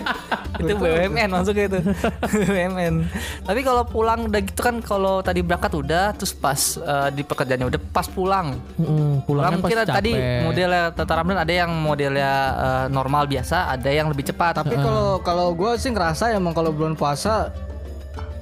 [0.61, 1.79] itu BUMN masuknya itu.
[2.45, 2.93] BUMN.
[3.41, 7.67] Tapi kalau pulang udah gitu kan kalau tadi berangkat udah terus pas eh, di pekerjaannya
[7.67, 8.53] udah pas pulang.
[8.77, 9.89] Mm, pulangnya Pulang pas capek.
[9.89, 10.11] tadi
[10.45, 14.61] modelnya Tata Ramdan ada yang modelnya eh, normal biasa, ada yang lebih cepat.
[14.61, 17.49] Tapi kalau kalau gue sih ngerasa emang kalau bulan puasa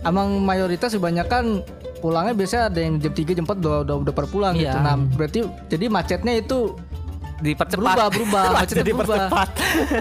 [0.01, 1.61] emang mayoritas kebanyakan
[2.01, 4.73] pulangnya biasanya ada yang jam 3 jam 4 udah udah, udah pulang Iya.
[4.73, 4.77] gitu.
[4.81, 6.73] Nah, berarti jadi macetnya itu
[7.41, 7.81] dipercepat.
[7.91, 9.17] berubah berubah macetnya Jadi berubah.
[9.27, 9.47] percepat.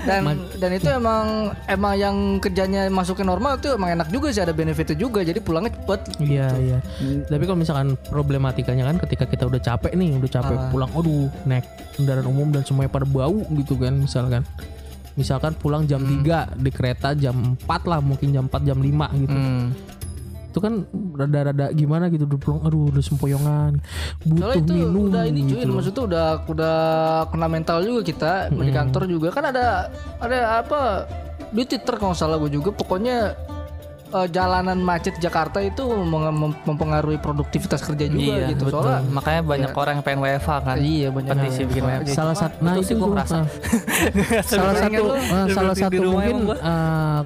[0.03, 0.23] Dan
[0.55, 1.25] dan itu emang
[1.67, 5.21] emang yang kerjanya masukin normal itu emang enak juga sih ada benefitnya juga.
[5.21, 6.01] Jadi pulangnya cepet.
[6.19, 6.79] Iya iya.
[7.25, 10.69] Tapi kalau misalkan problematikanya kan ketika kita udah capek nih, udah capek Ah.
[10.69, 14.45] pulang, aduh naik kendaraan umum dan semuanya pada bau gitu kan misalkan.
[15.13, 16.23] Misalkan pulang jam Hmm.
[16.23, 19.33] 3 di kereta jam 4 lah mungkin jam 4 jam 5 gitu.
[19.33, 19.75] Hmm.
[20.51, 20.83] Itu kan
[21.13, 23.79] rada-rada gimana gitu udah pulang aduh udah sempoyongan.
[24.21, 25.71] Butuh Soalnya itu minum udah ini cuy, gitu.
[25.71, 26.77] maksudnya udah udah
[27.29, 29.87] kena mental juga kita di kantor juga kan ada
[30.19, 31.07] ada apa
[31.49, 33.35] di Twitter kalau nggak salah gue juga pokoknya
[34.09, 38.83] eh, jalanan macet Jakarta itu mem- mem- mempengaruhi produktivitas kerja juga Iya, gitu betul.
[38.83, 40.77] soalnya Makanya banyak orang yang pengen WFH kan.
[40.77, 42.15] iya banyak Petisi bikin Nah, WFH.
[42.19, 43.37] salah satu nah Itu gua tuh, merasa.
[43.37, 43.47] ah.
[44.45, 47.21] salah satu ah, salah satu mungkin ah,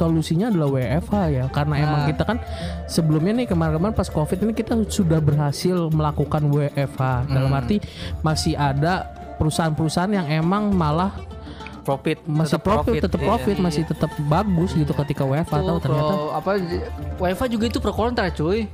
[0.00, 1.44] solusinya adalah WFH ya.
[1.52, 2.40] Karena emang kita kan
[2.88, 7.84] sebelumnya nih kemarin-kemarin pas covid ini kita sudah berhasil melakukan WFH dalam arti
[8.24, 11.12] masih ada perusahaan-perusahaan yang emang malah
[11.84, 13.28] profit masih tetap profit, tetap iya.
[13.28, 16.12] profit masih tetap bagus gitu ketika WFH tahu ternyata.
[16.16, 16.50] Pro, apa
[17.20, 18.68] WiFi juga itu pro kontra cuy.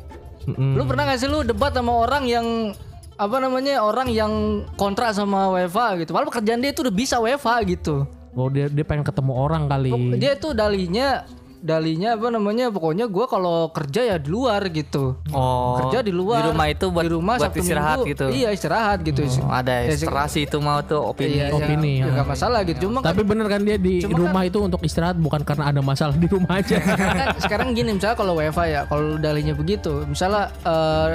[0.47, 0.79] Mm-mm.
[0.79, 2.71] lu pernah gak sih lu debat sama orang yang
[3.19, 6.15] apa namanya orang yang kontra sama WiFi gitu?
[6.15, 9.91] Malah pekerjaan dia itu udah bisa WiFi gitu oh dia dia pengen ketemu orang kali.
[10.15, 11.25] Dia tuh dalinya
[11.57, 15.19] dalinya apa namanya pokoknya gua kalau kerja ya di luar gitu.
[15.33, 18.27] Oh, kerja di luar Di rumah itu buat, di rumah buat Sabtu istirahat Minggu, gitu.
[18.31, 19.25] iya istirahat gitu.
[19.41, 21.41] Oh, ada Ya, sih- ilustrasi itu mau tuh opini.
[21.41, 22.13] iya, Opini, ya, ya.
[22.13, 22.87] nggak masalah gitu.
[22.87, 26.15] Cuma kan tapi bener kan dia di rumah itu untuk istirahat bukan karena ada masalah
[26.15, 26.77] di rumah aja.
[26.79, 31.09] Kan sekarang gini misalnya kalau WiFi ya kalau dalinya begitu misalnya eh,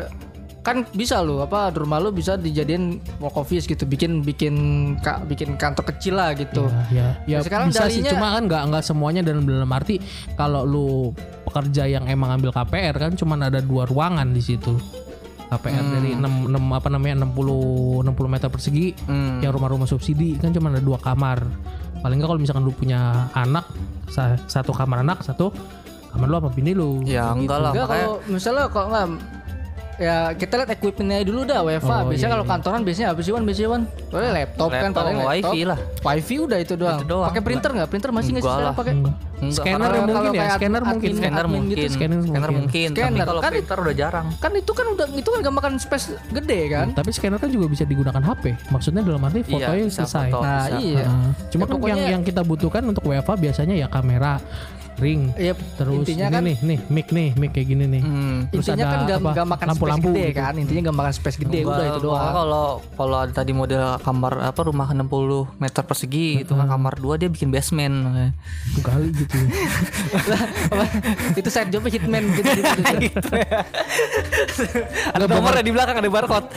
[0.61, 2.83] kan bisa lo apa di rumah lo bisa dijadiin
[3.17, 4.55] work office gitu bikin bikin
[4.97, 6.69] ka- bikin kantor kecil lah gitu.
[6.87, 9.97] Ya, ya Nah, sekarang bisa sih dalinya- cuma kan nggak nggak semuanya dalam dalam arti
[10.35, 14.77] kalau lu pekerja yang emang ambil KPR kan cuma ada dua ruangan di situ.
[15.49, 15.91] KPR Hmm.
[15.91, 17.57] dari 6, 6 apa namanya 60
[18.05, 19.41] 60 meter persegi Hmm.
[19.41, 21.41] yang rumah-rumah subsidi kan cuma ada dua kamar.
[21.99, 23.65] Paling nggak kalau misalkan lu punya anak
[24.07, 25.49] sa- satu kamar anak satu
[26.07, 27.01] kamar lu apa bini lu.
[27.01, 29.07] Ya enggak lah Enggak makanya kalau misalnya kalau enggak
[29.97, 31.83] ya kita lihat equipmentnya dulu dah WiFi.
[31.83, 33.43] Oh, biasanya iya, kalau kantoran biasanya apa sih Wan?
[33.43, 33.81] Biasanya Wan?
[34.07, 35.51] Paling laptop, kan Laptop paling sama laptop.
[35.51, 35.77] wifi lah.
[36.01, 36.97] Wifi udah itu doang.
[36.97, 37.27] Itu doang.
[37.27, 37.87] Pakai printer nggak?
[37.87, 38.93] Printer masih nggak sih pakai?
[39.41, 42.87] Scanner kalau- mungkin ya scanner admin- mungkin scanner admin mungkin, gitu, scanner scanner mungkin.
[42.93, 44.27] Scanner, kalau kan printer udah jarang.
[44.37, 46.87] Kan itu kan udah itu kan gak makan space gede kan?
[46.93, 50.39] tapi scanner kan juga bisa digunakan HP maksudnya dalam arti Iya, fotonya bisa selesai foto.
[50.39, 50.77] Nah, bisa.
[50.79, 51.03] iya.
[51.03, 51.29] Heeh.
[51.49, 54.37] cuma Ya, kan yang yang kita butuhkan untuk WFA biasanya ya kamera
[55.01, 58.37] ring Iya, terus intinya ini kan nih nih mic nih mic kayak gini nih Hmm.
[58.47, 60.39] Terus intinya ada kan gak, apa, gak makan lampu-lampu space gede gitu.
[60.39, 60.53] kan?
[60.55, 62.31] Intinya gak makan space gede udah itu doang.
[62.31, 65.01] Kalau kalau tadi model kamar apa rumah 60
[65.57, 67.95] meter persegi itu kan kamar dua dia bikin basement.
[68.81, 69.37] kali gitu
[71.33, 72.49] itu side jobnya hitman gitu.
[72.99, 73.19] gitu.
[75.15, 76.47] ada nomornya di belakang ada barcode.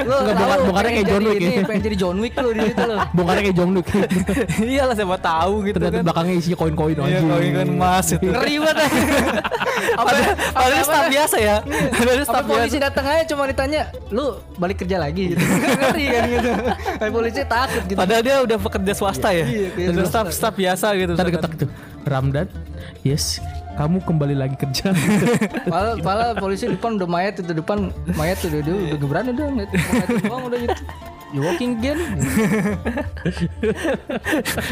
[0.00, 1.50] Lo Enggak, bongkarnya kayak John Wick ya.
[1.64, 2.96] Pengen jadi John Wick lo di situ lo.
[3.12, 3.86] bongkarnya kayak John Wick
[4.74, 6.04] Iyalah siapa tahu gitu ternyata kan.
[6.04, 7.28] belakangnya isinya koin-koin Iya, anjing.
[7.28, 8.24] koin-koin emas itu.
[8.24, 8.76] Ngeri banget.
[9.94, 11.56] Padahal padahal staf biasa ya.
[11.90, 12.54] Padahal Apa staf biasa.
[12.56, 15.42] polisi datang aja cuma ditanya, lu balik kerja lagi gitu.
[15.42, 16.50] Ngeri kan gitu.
[16.98, 17.98] Kayak polisi takut gitu.
[17.98, 19.44] Padahal dia udah pekerja swasta ya.
[19.44, 20.18] Iya, iya, Udah swasta.
[20.24, 21.12] staf staf biasa gitu.
[21.18, 21.68] Tadi ketak tuh
[22.04, 22.46] Ramdan
[23.02, 23.40] yes
[23.74, 24.94] kamu kembali lagi kerja
[25.72, 29.46] Padahal, padahal polisi depan udah mayat itu depan mayat tuh udah udah, udah gebrani udah
[29.50, 29.68] mayat
[30.30, 30.82] udah gitu.
[31.34, 31.98] You walking again?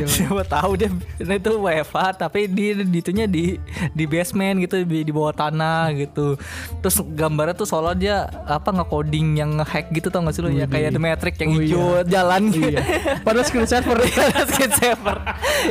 [0.07, 3.59] Siapa tahu dia nah itu WFA tapi di di itunya di
[3.91, 6.39] di basement gitu di, di bawah tanah gitu.
[6.79, 10.71] Terus gambarnya tuh soalnya dia apa nge-coding yang nge-hack gitu tau gak sih lu ya
[10.71, 12.01] kayak The Matrix yang Oh, hijau iya.
[12.07, 12.71] jalan gitu.
[12.71, 12.81] iya
[13.27, 13.99] padahal screen saver
[14.55, 15.19] Screen saver.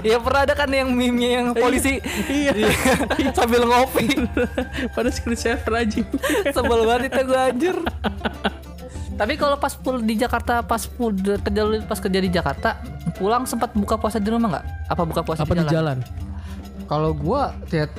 [0.04, 2.52] Ya pernah ada kan yang meme yang polisi iya.
[3.38, 4.12] sambil ngopi.
[4.92, 6.04] padahal screen saver aja
[6.52, 7.78] Sebel banget itu gue anjir.
[9.22, 12.82] Tapi kalau pas pul di Jakarta pas pul kerja lu pas kerja di Jakarta
[13.14, 14.66] pulang sempat buka puasa di rumah nggak?
[14.90, 16.02] Apa buka puasa apa di jalan
[16.88, 17.94] Kalau gua lihat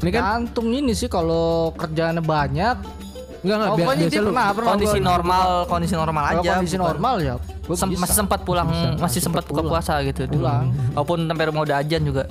[0.00, 2.76] Ini kan- gantung ini sih kalau kerjaannya banyak
[3.40, 6.74] Enggak enggak Oh, biasa dia lu pernah, pernah kondisi gua- normal kondisi normal aja kondisi
[6.74, 8.00] bukan- normal ya gua Sem- bisa.
[8.00, 9.68] masih sempat pulang masih sempat buka pulang.
[9.70, 10.72] puasa gitu Pulang.
[10.92, 12.24] walaupun sampai rumah udah ajan juga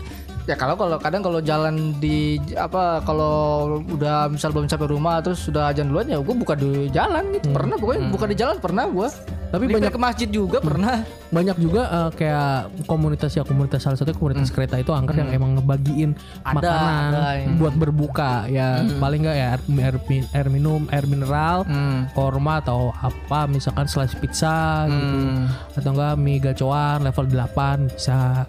[0.43, 3.35] Ya kalau kalau kadang kalau jalan di apa kalau
[3.79, 7.47] udah misal belum sampai rumah terus sudah ajan duluan ya gue buka di jalan gitu.
[7.49, 9.07] Pernah pokoknya buka di jalan pernah gue.
[9.53, 11.05] Tapi banyak ke masjid juga pernah.
[11.29, 12.53] banyak juga eh, kayak
[12.85, 17.25] komunitas ya komunitas salah satu komunitas kereta itu angkat yang emang ngebagiin Ada, makanan ada,
[17.33, 17.47] ya.
[17.57, 18.67] buat berbuka ya
[18.99, 19.95] paling enggak ya air, air,
[20.29, 22.05] air minum air mineral Hmm.
[22.11, 25.49] korma atau apa misalkan slice pizza gitu Hmm.
[25.73, 28.45] atau enggak mie gacoan level 8 bisa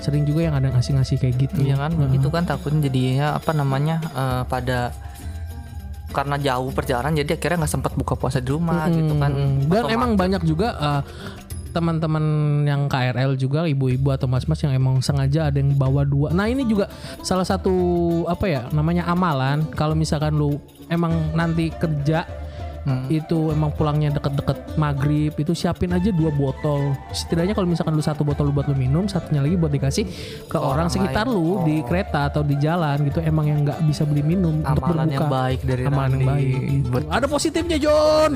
[0.00, 1.66] sering juga yang ada ngasih-ngasih kayak gitu.
[1.66, 1.92] Iya kan?
[1.96, 4.92] Begitu kan takutnya jadinya apa namanya eh, pada
[6.14, 9.32] karena jauh perjalanan jadi akhirnya nggak sempat buka puasa di rumah gitu kan.
[9.68, 11.02] Dan emang banyak juga eh,
[11.76, 12.24] teman-teman
[12.64, 16.32] yang KRL juga ibu-ibu atau mas-mas yang emang sengaja ada yang bawa dua.
[16.32, 16.88] Nah ini juga
[17.20, 17.76] salah satu
[18.24, 19.68] apa ya namanya amalan.
[19.76, 20.56] Kalau misalkan lu
[20.88, 22.24] emang nanti kerja
[22.86, 23.10] Hmm.
[23.10, 26.94] itu emang pulangnya deket-deket maghrib itu siapin aja dua botol.
[27.10, 30.06] Setidaknya kalau misalkan lu satu botol buat lu minum, satunya lagi buat dikasih
[30.46, 31.34] ke orang, orang sekitar lain.
[31.34, 33.18] lu di kereta atau di jalan gitu.
[33.26, 35.18] Emang yang nggak bisa beli minum untuk amalan berbuka.
[35.18, 36.46] yang baik dari amalan yang baik.
[36.46, 36.98] gitu.
[37.10, 38.32] Ada positifnya John.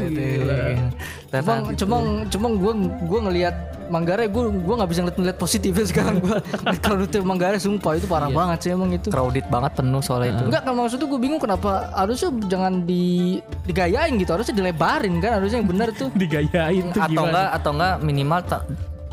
[1.30, 2.72] Dan Cuma cuma cuma gue
[3.06, 3.54] gue ngelihat
[3.90, 6.22] Manggarai gue gue nggak bisa ngeliat, ngeliat positifnya sekarang.
[6.22, 6.38] Gue
[6.78, 9.10] kalau rute Manggarai sumpah itu parah banget sih emang itu.
[9.10, 10.42] crowded banget penuh soalnya itu.
[10.46, 15.58] Enggak kan maksudnya gue bingung kenapa harusnya jangan di digayain gitu harusnya dilebarin kan harusnya
[15.58, 16.08] yang benar tuh.
[16.20, 18.66] Digayain tuh atau enggak atau enggak minimal ta-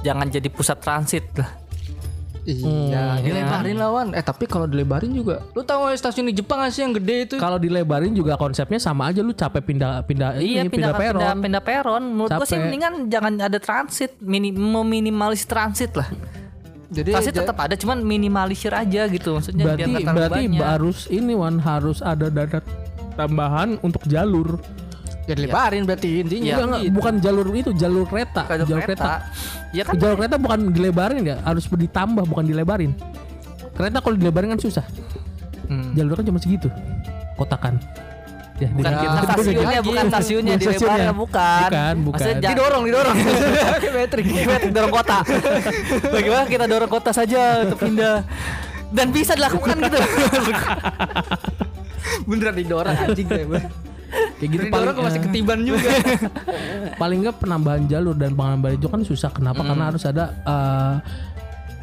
[0.06, 1.50] jangan jadi pusat transit lah
[2.48, 6.82] iya dilebarin lawan eh tapi kalau dilebarin juga lu tahu stasiun di Jepang nggak sih
[6.82, 10.70] yang gede itu Kalau dilebarin juga konsepnya sama aja lu capek pindah pindah iya ini,
[10.70, 11.20] pindah peron.
[11.20, 12.64] pindah, pindah peron menurut gue sih Capek.
[12.64, 16.08] mendingan jangan ada transit mini, meminimalis transit lah
[16.88, 20.64] jadi transit ja- tetap ada cuman minimalisir aja gitu maksudnya Berarti biar berarti banyak.
[20.64, 22.64] harus ini Wan harus ada dana
[23.14, 24.56] tambahan untuk jalur.
[25.28, 28.42] Ya dilebarin berarti intinya Enggak, enggak, bukan jalur itu, jalur kereta.
[28.48, 29.28] Kalau jalur kereta,
[29.70, 32.92] ya kan Jalur kereta bukan dilebarin ya, harus ditambah bukan dilebarin.
[33.76, 34.86] Kereta kalau dilebarin kan susah.
[35.68, 35.92] Hmm.
[35.94, 36.72] Jalur kan cuma segitu.
[37.36, 37.76] Kotakan.
[38.58, 41.13] Ya, bukan di- kita stasiunnya bukan stasiunnya Bukan di stasiunnya.
[41.13, 42.18] bukan Bukan, bukan.
[42.18, 43.16] Maksudnya didorong didorong
[43.78, 45.18] Pakai metrik metrik dorong kota
[46.18, 48.26] bagaimana kita dorong kota saja untuk pindah
[48.90, 50.00] dan bisa dilakukan gitu
[52.28, 53.46] beneran didorong anjing deh
[54.38, 55.89] Kayak gitu didorong kok masih eh, ketiban juga.
[56.96, 59.32] Paling nggak penambahan jalur dan penambahan itu kan susah.
[59.34, 59.62] Kenapa?
[59.65, 59.70] Hmm.
[59.74, 60.93] karena harus ada eh,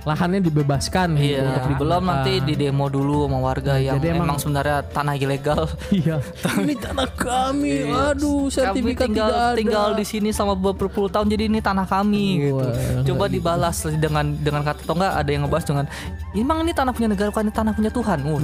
[0.04, 4.28] lahannya dibebaskan gitu Iya, untuk belum nanti di demo dulu sama warga yang jadi emang-
[4.28, 5.64] emang, sebenarnya tanah ilegal.
[5.90, 6.20] iya.
[6.60, 7.88] Ini tanah kami.
[7.88, 9.56] Aduh Kami sertifikat tinggal tidak ada.
[9.56, 12.60] tinggal di sini selama beberapa tahun jadi ini tanah kami gitu.
[12.60, 15.84] Wah, Coba dibalas dengan dengan kata atau enggak ada yang ngebahas dengan
[16.34, 18.18] emang ini tanah punya negara bukan ini tanah punya Tuhan.
[18.28, 18.38] Oh,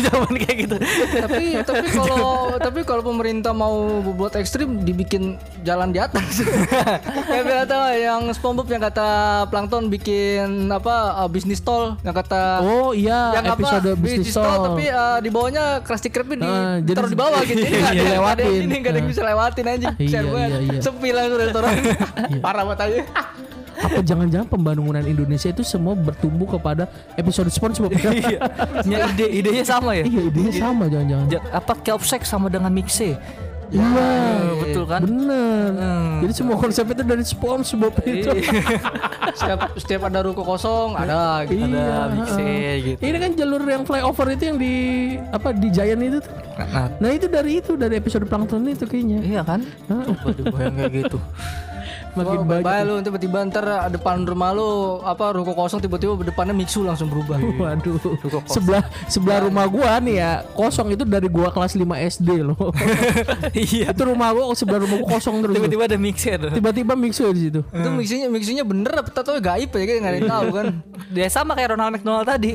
[0.00, 0.76] jawaban kayak gitu.
[1.20, 2.24] tapi tapi kalau
[2.56, 6.40] tapi kalau pemerintah mau buat ekstrim dibikin jalan di atas.
[7.28, 9.08] Kayak yang SpongeBob yang kata
[9.48, 14.56] Plankton bikin apa uh, bisnis tol yang kata oh iya yang episode apa bisnis tol
[14.68, 17.80] tapi uh, di bawahnya Krusty Krab di Ah, jadi- taruh di bawah gitu jadi Iya,
[17.82, 18.60] nggak ada lewatin.
[18.62, 20.48] ini nggak ada yang bisa lewatin aja Iya, banget.
[20.48, 20.80] iya, iya.
[20.80, 21.72] sepi langsung restoran
[22.44, 23.00] parah banget aja
[23.74, 28.38] apa jangan-jangan pembangunan Indonesia itu semua bertumbuh kepada episode SpongeBob Iya.
[28.84, 30.04] Ya, ide idenya sama ya.
[30.04, 33.18] iya idenya sama jangan-jangan Ja- apa Kelpsek sama dengan Mixe.
[33.72, 34.08] Iya
[34.58, 35.00] betul kan?
[35.02, 36.20] bener Hmm.
[36.20, 38.30] jadi semua konsep itu dari SpongeBob itu
[39.38, 42.74] setiap setiap ada ruko kosong ada gitu Iya, Ada Mixe heeh.
[42.84, 43.00] gitu.
[43.00, 44.74] Ini kan jalur yang flyover itu yang di
[45.26, 46.34] apa di Giant itu tuh.
[46.54, 49.18] Nah, Nah itu dari itu dari episode plankton itu kayaknya.
[49.22, 49.64] iya kan?
[49.86, 51.18] Coba dibayang kayak gitu.
[52.12, 52.60] Makin banyak.
[52.60, 54.68] bye lu tiba-tiba ntar depan rumah lu
[55.00, 57.40] apa ruko kosong tiba-tiba depannya Mixu langsung berubah.
[57.60, 57.96] Waduh.
[58.44, 62.58] Sebelah sebelah rumah gua nih ya kosong itu dari gua kelas 5 SD loh.
[63.52, 63.92] Iya.
[63.92, 65.54] itu rumah gua sebelah rumah gua kosong terus.
[65.56, 66.50] Tiba-tiba ada Mixe tuh.
[66.52, 67.60] Tiba-tiba mixu di situ.
[67.64, 70.66] Itu mixinya mixinya bener apa tahu gaib ya kayak nggak tahu kan.
[71.08, 72.52] Dia sama kayak Ronald McDonald tadi.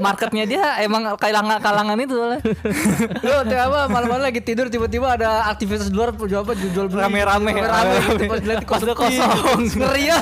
[0.00, 2.40] Marketnya dia emang kalangan kalangan itu soalnya.
[3.20, 7.02] Lu tiap apa malam-malam lagi tidur tiba-tiba ada aktivitas di luar jual apa jual beli
[7.04, 7.50] Rame-rame.
[7.52, 8.70] rame lihat sepi.
[8.94, 9.60] kosong.
[9.76, 10.18] ngeri ya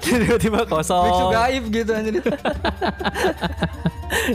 [0.00, 1.32] Tiba-tiba kosong.
[1.32, 2.14] gaib gitu anjir.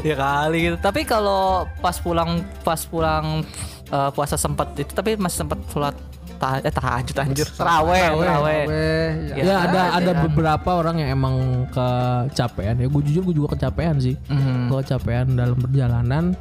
[0.02, 0.78] ya kali gitu.
[0.78, 3.44] Tapi kalau pas pulang pas pulang
[3.88, 5.96] eh, puasa sempat itu tapi masih sempat sholat
[6.36, 7.48] ta eh, tahajud anjir.
[7.48, 8.64] Terawih, terawih.
[8.68, 11.36] Weh, Ya, Ya, ada ada beberapa orang yang emang
[11.70, 12.88] kecapean ya.
[12.88, 14.16] Gue jujur gue juga kecapean sih.
[14.28, 14.68] Mhm.
[14.68, 16.36] Gue kecapean dalam perjalanan.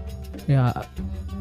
[0.45, 0.75] Ya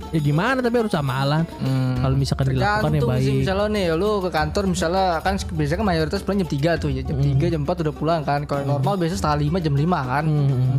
[0.10, 1.44] ya gimana tapi harus amalan.
[1.58, 1.98] Hmm.
[1.98, 3.40] Kalau misalkan dilakukan ya Tergantung sih baik.
[3.42, 7.02] misalnya nih lu ke kantor misalnya kan biasanya kan mayoritas pulang jam 3 tuh ya
[7.02, 10.24] jam 3 jam 4 udah pulang kan kalau normal biasanya setengah 5 jam 5 kan
[10.26, 10.78] Hmm.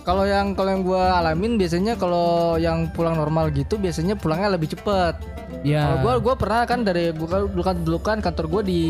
[0.00, 4.72] Kalau yang kalau yang gua alamin biasanya kalau yang pulang normal gitu biasanya pulangnya lebih
[4.72, 5.20] cepet.
[5.60, 5.84] Ya.
[5.84, 8.80] Kalau gua gua pernah kan dari gua kan- dulu kan dulu kan kantor gua di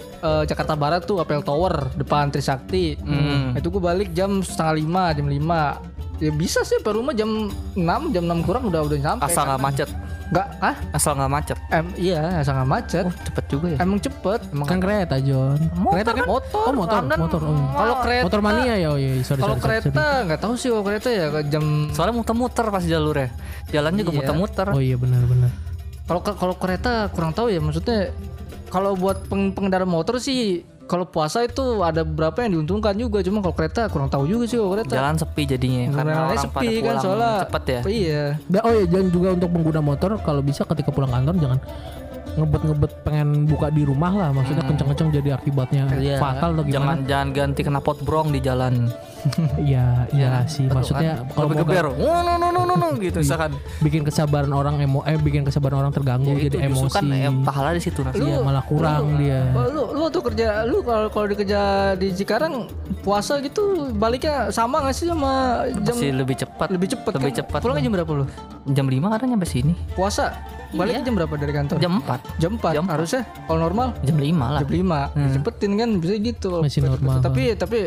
[0.00, 2.98] eh, Jakarta Barat tuh Apple Tower depan Trisakti.
[2.98, 3.54] Hmm.
[3.54, 5.62] Itu gua balik jam setengah lima jam lima.
[6.16, 7.28] Ya bisa sih per rumah jam
[7.74, 9.26] 6 jam 6 kurang udah udah sampai.
[9.26, 9.88] Asal nggak macet.
[10.26, 10.74] Enggak, ah?
[10.90, 11.58] Asal nggak macet.
[11.68, 13.04] Em, iya, asal nggak macet.
[13.04, 13.78] Oh, cepet juga ya.
[13.78, 14.40] Emang cepet.
[14.50, 15.60] Emang kan kereta John.
[15.86, 16.26] kereta kan?
[16.26, 16.64] motor.
[16.64, 17.18] Oh motor, London.
[17.20, 17.40] motor.
[17.42, 17.54] Oh.
[17.70, 20.68] Kalau kereta Motor mania ya, oh iya, sorry, Kalau sorry, sorry, kereta nggak tahu sih
[20.68, 23.28] kalau kereta ya ke jam Soalnya muter-muter pas jalurnya.
[23.70, 24.18] Jalan juga Iya.
[24.18, 24.66] muter-muter.
[24.66, 24.76] sorry.
[24.76, 25.50] Oh iya benar-benar.
[26.06, 28.10] Kalau kalau kereta kurang tahu ya maksudnya
[28.66, 33.42] kalau buat peng- pengendara motor sih kalau puasa itu ada beberapa yang diuntungkan juga cuma
[33.42, 34.94] kalau kereta kurang tahu juga sih kalau kereta.
[34.94, 37.80] Jalan sepi jadinya karena Jalannya orang sepi pada kan soalnya cepet ya.
[37.84, 38.24] Iya.
[38.62, 41.58] Oh iya jangan juga untuk pengguna motor kalau bisa ketika pulang kantor jangan
[42.36, 46.20] ngebet-ngebet pengen buka di rumah lah maksudnya kenceng-kenceng jadi akibatnya Iya.
[46.20, 48.92] fatal atau Jangan gimana jangan ganti kena pot brong di jalan.
[49.62, 53.52] iya iya sih maksudnya kalau mau geber, oh, no no no no no gitu misalkan.
[53.78, 57.04] bikin kesabaran orang emo eh bikin kesabaran orang terganggu Ya, jadi itu justru emosi kan
[57.08, 58.18] eh, pahala di situ nanti.
[58.18, 61.60] Iya, malah kurang dia Oh, lu lu tuh kerja lu kalau kalau dikerja
[61.94, 62.66] di Cikarang
[63.00, 63.62] puasa gitu
[63.92, 65.32] baliknya sama nggak sih sama
[65.80, 66.68] jam Masih lebih cepat.
[66.68, 67.38] lebih cepet Lebih kan?
[67.40, 67.58] cepat.
[67.60, 68.24] Pulangnya jam berapa lu?
[68.68, 69.72] Jam 5 kadang nyampe sini.
[69.92, 70.34] Puasa
[70.68, 71.76] baliknya jam berapa dari kantor?
[71.78, 72.38] Jam 4.
[72.38, 72.92] Jam 4 Jam empat.
[72.92, 74.60] harusnya kalau normal Jam 5 lah.
[74.60, 74.70] jam
[75.14, 77.16] 5 cepetin kan bisa gitu kalau Masih normal.
[77.20, 77.78] tapi tapi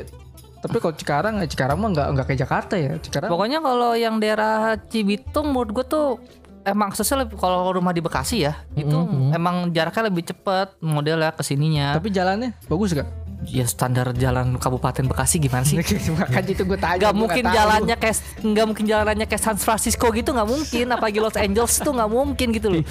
[0.60, 2.94] tapi kalau Cikarang ya Cikarang mah nggak nggak kayak Jakarta ya.
[3.00, 6.08] Cikarang Pokoknya kalau yang daerah Cibitung menurut gue tuh
[6.68, 8.98] emang aksesnya lebih kalau rumah di Bekasi ya itu
[9.32, 11.96] emang jaraknya lebih cepat modelnya ke sininya.
[11.96, 13.08] Tapi jalannya bagus gak?
[13.42, 15.80] Ya standar jalan Kabupaten Bekasi gimana sih?
[16.20, 17.56] Makanya itu gue tanya Gak mungkin tahu.
[17.56, 20.86] jalannya kayak nggak mungkin jalannya kayak San Francisco gitu nggak mungkin.
[20.90, 22.80] Apalagi Los Angeles tuh nggak mungkin gitu loh.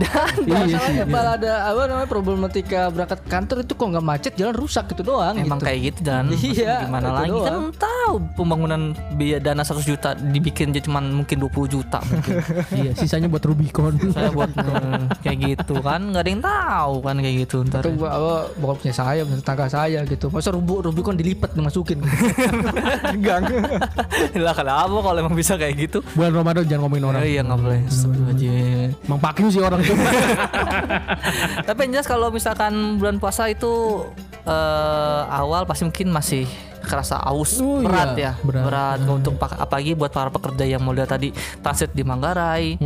[0.00, 4.84] Dan Masalahnya kalau ada apa namanya problematika berangkat kantor itu kok nggak macet jalan rusak
[4.90, 5.66] gitu doang emang gitu.
[5.66, 7.30] kayak gitu jalan Iya, gimana lagi?
[7.30, 7.64] kan doang.
[7.76, 8.80] tahu pembangunan
[9.14, 12.34] biaya dana 100 juta dibikin aja cuman mungkin 20 juta mungkin.
[12.72, 13.94] Iya sisanya buat Rubicon.
[14.10, 17.82] Saya buat hmm, kayak gitu kan nggak ada yang tahu kan kayak gitu ntar.
[17.82, 20.32] Itu gua apa bokapnya saya tetangga saya gitu.
[20.32, 22.00] Masa rubu Rubicon dilipat dimasukin.
[23.24, 23.44] Gang.
[24.40, 25.98] Lah kenapa kalau emang bisa kayak gitu?
[26.16, 27.20] Bulan Ramadan jangan ngomongin orang.
[27.20, 27.80] Oh, iya nggak boleh.
[27.84, 28.88] Astagfirullahaladzim.
[29.04, 29.96] Mang Pakyu sih orang tuh.
[31.68, 34.04] Tapi yang jelas kalau misalkan bulan puasa itu
[34.48, 36.48] eh, awal pasti mungkin masih
[36.80, 38.32] kerasa aus Oh, berat iya, ya.
[38.40, 38.64] Berat.
[38.64, 42.80] berat, untuk pak- apalagi buat para pekerja yang model tadi transit di Manggarai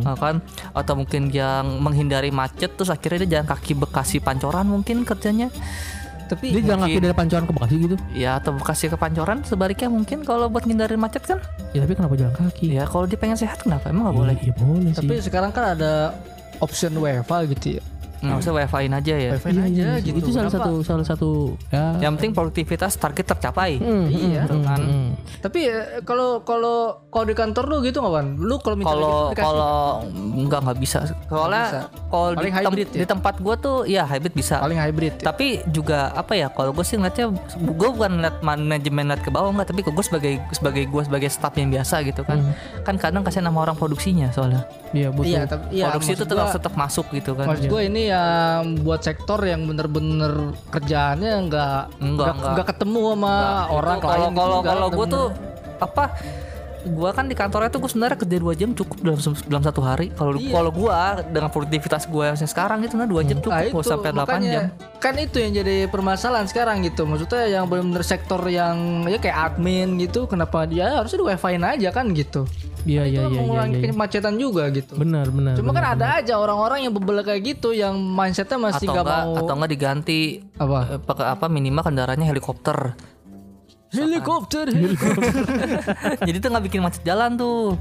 [0.00, 0.38] nah kan?
[0.70, 5.50] Atau mungkin yang menghindari macet terus akhirnya dia jalan kaki Bekasi Pancoran mungkin kerjanya.
[6.26, 7.96] Tapi dia jangan kaki dari Pancoran ke Bekasi gitu?
[8.12, 11.42] Ya atau Bekasi ke Pancoran sebaliknya mungkin kalau buat ngindarin macet kan?
[11.70, 12.70] Ya tapi kenapa jalan kaki?
[12.70, 13.90] Ya kalau dia pengen sehat kenapa?
[13.90, 14.34] Emang nggak boleh?
[14.38, 14.98] Iya boleh sih.
[15.00, 16.14] tapi sekarang kan ada
[16.58, 17.82] option WFA gitu ya
[18.20, 20.60] nggak usah wifi-in aja ya WFA Iya, aja iya, gitu itu salah Kenapa?
[20.62, 21.30] satu salah satu
[21.68, 24.44] ya yang penting produktivitas target tercapai Hmm, Iya.
[24.44, 24.78] hmm, kan.
[24.78, 25.08] hmm.
[25.40, 29.08] tapi eh, kalau kalau kalau di kantor lu gitu nggak Wan lu kalau minta kalau
[29.08, 29.44] gitu dikasih?
[29.46, 29.74] kalau
[30.12, 31.80] enggak nggak bisa soalnya bisa.
[32.06, 32.86] kalau di, tem- ya?
[32.94, 35.24] di tempat gue tuh ya hybrid bisa paling hybrid ya.
[35.24, 39.48] tapi juga apa ya kalau gue sih ngeliatnya gue bukan ngeliat manajemen ngeliat ke bawah
[39.48, 42.44] enggak tapi gue sebagai sebagai gue sebagai staff yang biasa gitu kan
[42.82, 46.36] kan kadang kasihan sama orang produksinya soalnya iya betul iya tapi iya, produksi itu tetap
[46.42, 51.80] gua- tetap masuk gitu kan Maksud gue ini yang buat sektor yang bener-bener kerjaannya nggak
[52.02, 52.52] Enggak, enggak.
[52.58, 53.34] nggak ketemu sama
[53.70, 55.26] orang Itu kalau klien kalau kalau gue tuh
[55.80, 56.04] apa
[56.86, 60.06] gua kan di kantornya tuh gue sebenarnya kerja dua jam cukup dalam dalam satu hari
[60.12, 60.52] kalau Iya.
[60.52, 64.10] kalau gua dengan produktivitas gua yang sekarang itu nah dua jam cukup Nah, itu, sampai
[64.10, 64.64] 8 makanya, jam
[65.00, 67.08] Kan itu yang jadi permasalahan sekarang gitu.
[67.08, 71.88] Maksudnya yang benar-benar sektor yang ya kayak admin gitu, kenapa dia harusnya di wifi-in aja
[71.88, 72.44] kan gitu.
[72.84, 73.88] iya itu iya kan iya iya mengurangi iya.
[73.92, 74.96] kemacetan juga gitu.
[74.96, 78.88] benar benar Cuma benar, kan ada aja orang-orang yang bebel kayak gitu yang mindsetnya masih
[78.88, 80.20] atau nggak enggak mau atau enggak diganti
[80.56, 80.78] apa?
[80.88, 82.96] eh, pakai apa minimal kendaraannya helikopter
[83.90, 84.70] Helikopter.
[86.26, 87.74] jadi tuh nggak bikin macet jalan tuh.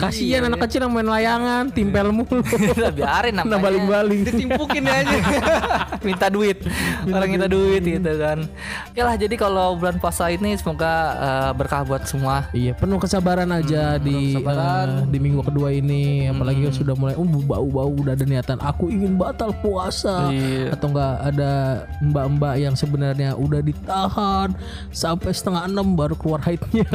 [0.00, 2.40] Kasihan anak kecil yang main layangan timpel mulu.
[2.96, 3.68] Biarin nah namanya.
[3.68, 5.20] baling-baling Ditimpukin aja.
[6.06, 6.64] minta duit.
[7.04, 7.84] Orang minta duit.
[7.84, 8.48] gitu kan.
[8.96, 12.48] Ya lah jadi kalau bulan puasa ini semoga eh, berkah buat semua.
[12.56, 15.04] Iya penuh kesabaran aja di kesabaran.
[15.04, 16.24] eh, di minggu kedua ini.
[16.32, 20.32] Apalagi sudah mulai uh, bau-bau udah ada niatan aku ingin batal puasa.
[20.32, 20.72] Iya.
[20.72, 21.52] atau enggak ada
[22.00, 24.54] mbak-mbak yang sebenarnya udah ditahan
[24.94, 26.86] sampai setengah enam baru keluar haidnya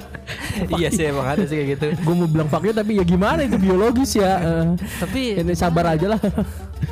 [0.78, 3.56] iya sih emang ada sih kayak gitu gue mau bilang faknya tapi ya gimana itu
[3.56, 4.64] biologis ya Eh,
[5.02, 6.20] Tapi ini sabar aja lah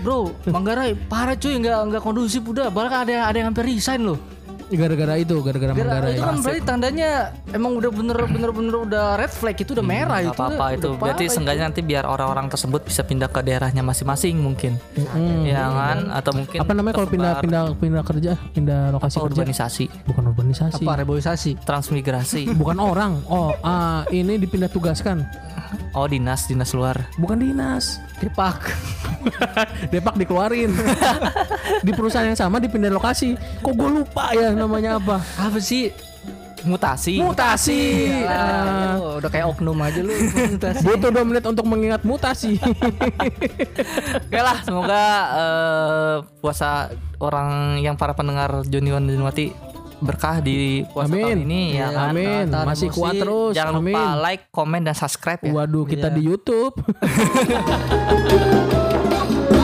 [0.02, 2.68] bro, Manggarai parah cuy nggak nggak kondusif udah.
[2.70, 4.18] Bahkan ada ada yang hampir resign loh.
[4.68, 6.10] Gara-gara itu, gara-gara Gara- Manggarai.
[6.10, 7.10] itu kan berarti tandanya
[7.48, 10.34] emang udah bener bener bener udah red flag itu udah merah Gak itu.
[10.34, 10.86] apa-apa itu.
[10.88, 14.74] udah Berarti seenggaknya nanti biar orang-orang tersebut bisa pindah ke daerahnya masing-masing mungkin.
[15.42, 16.10] Ya kan?
[16.10, 19.34] Atau mungkin Apa namanya kalau pindah tersebar pindah pindah kerja, pindah lokasi apa, kerja?
[19.36, 20.82] urbanisasi, Bukan urbanisasi.
[20.82, 21.50] Apa reboisasi?
[21.62, 22.42] transmigrasi.
[22.52, 23.22] Bukan orang.
[23.26, 25.22] Oh, ah, ini dipindah tugaskan.
[25.92, 26.96] Oh, dinas, dinas luar.
[27.16, 27.98] Bukan dinas.
[28.18, 28.72] Depak.
[29.92, 30.72] Depak dikeluarin.
[31.86, 33.36] di perusahaan yang sama dipindah lokasi.
[33.60, 35.20] Kok gue lupa ya namanya apa?
[35.36, 35.92] Apa sih?
[36.66, 37.22] Mutasi.
[37.22, 38.10] Mutasi.
[38.26, 40.10] Ah, Ah, udah kayak oknum aja lu.
[40.10, 40.82] mutasi.
[40.82, 42.58] butuh dua menit untuk mengingat mutasi.
[44.26, 45.02] Oke lah, semoga
[45.36, 46.90] eh, puasa
[47.22, 49.54] orang yang para pendengar Joniwan dan Junwati
[49.96, 51.24] berkah di puasa Amin.
[51.24, 52.12] tahun ini ya kan.
[52.12, 52.44] Amin.
[52.52, 53.00] Masih emosi.
[53.00, 53.52] kuat terus.
[53.56, 53.94] Jangan Amin.
[53.96, 55.52] lupa like, komen dan subscribe ya.
[55.52, 56.14] Waduh, kita Iya.
[56.14, 56.74] di YouTube.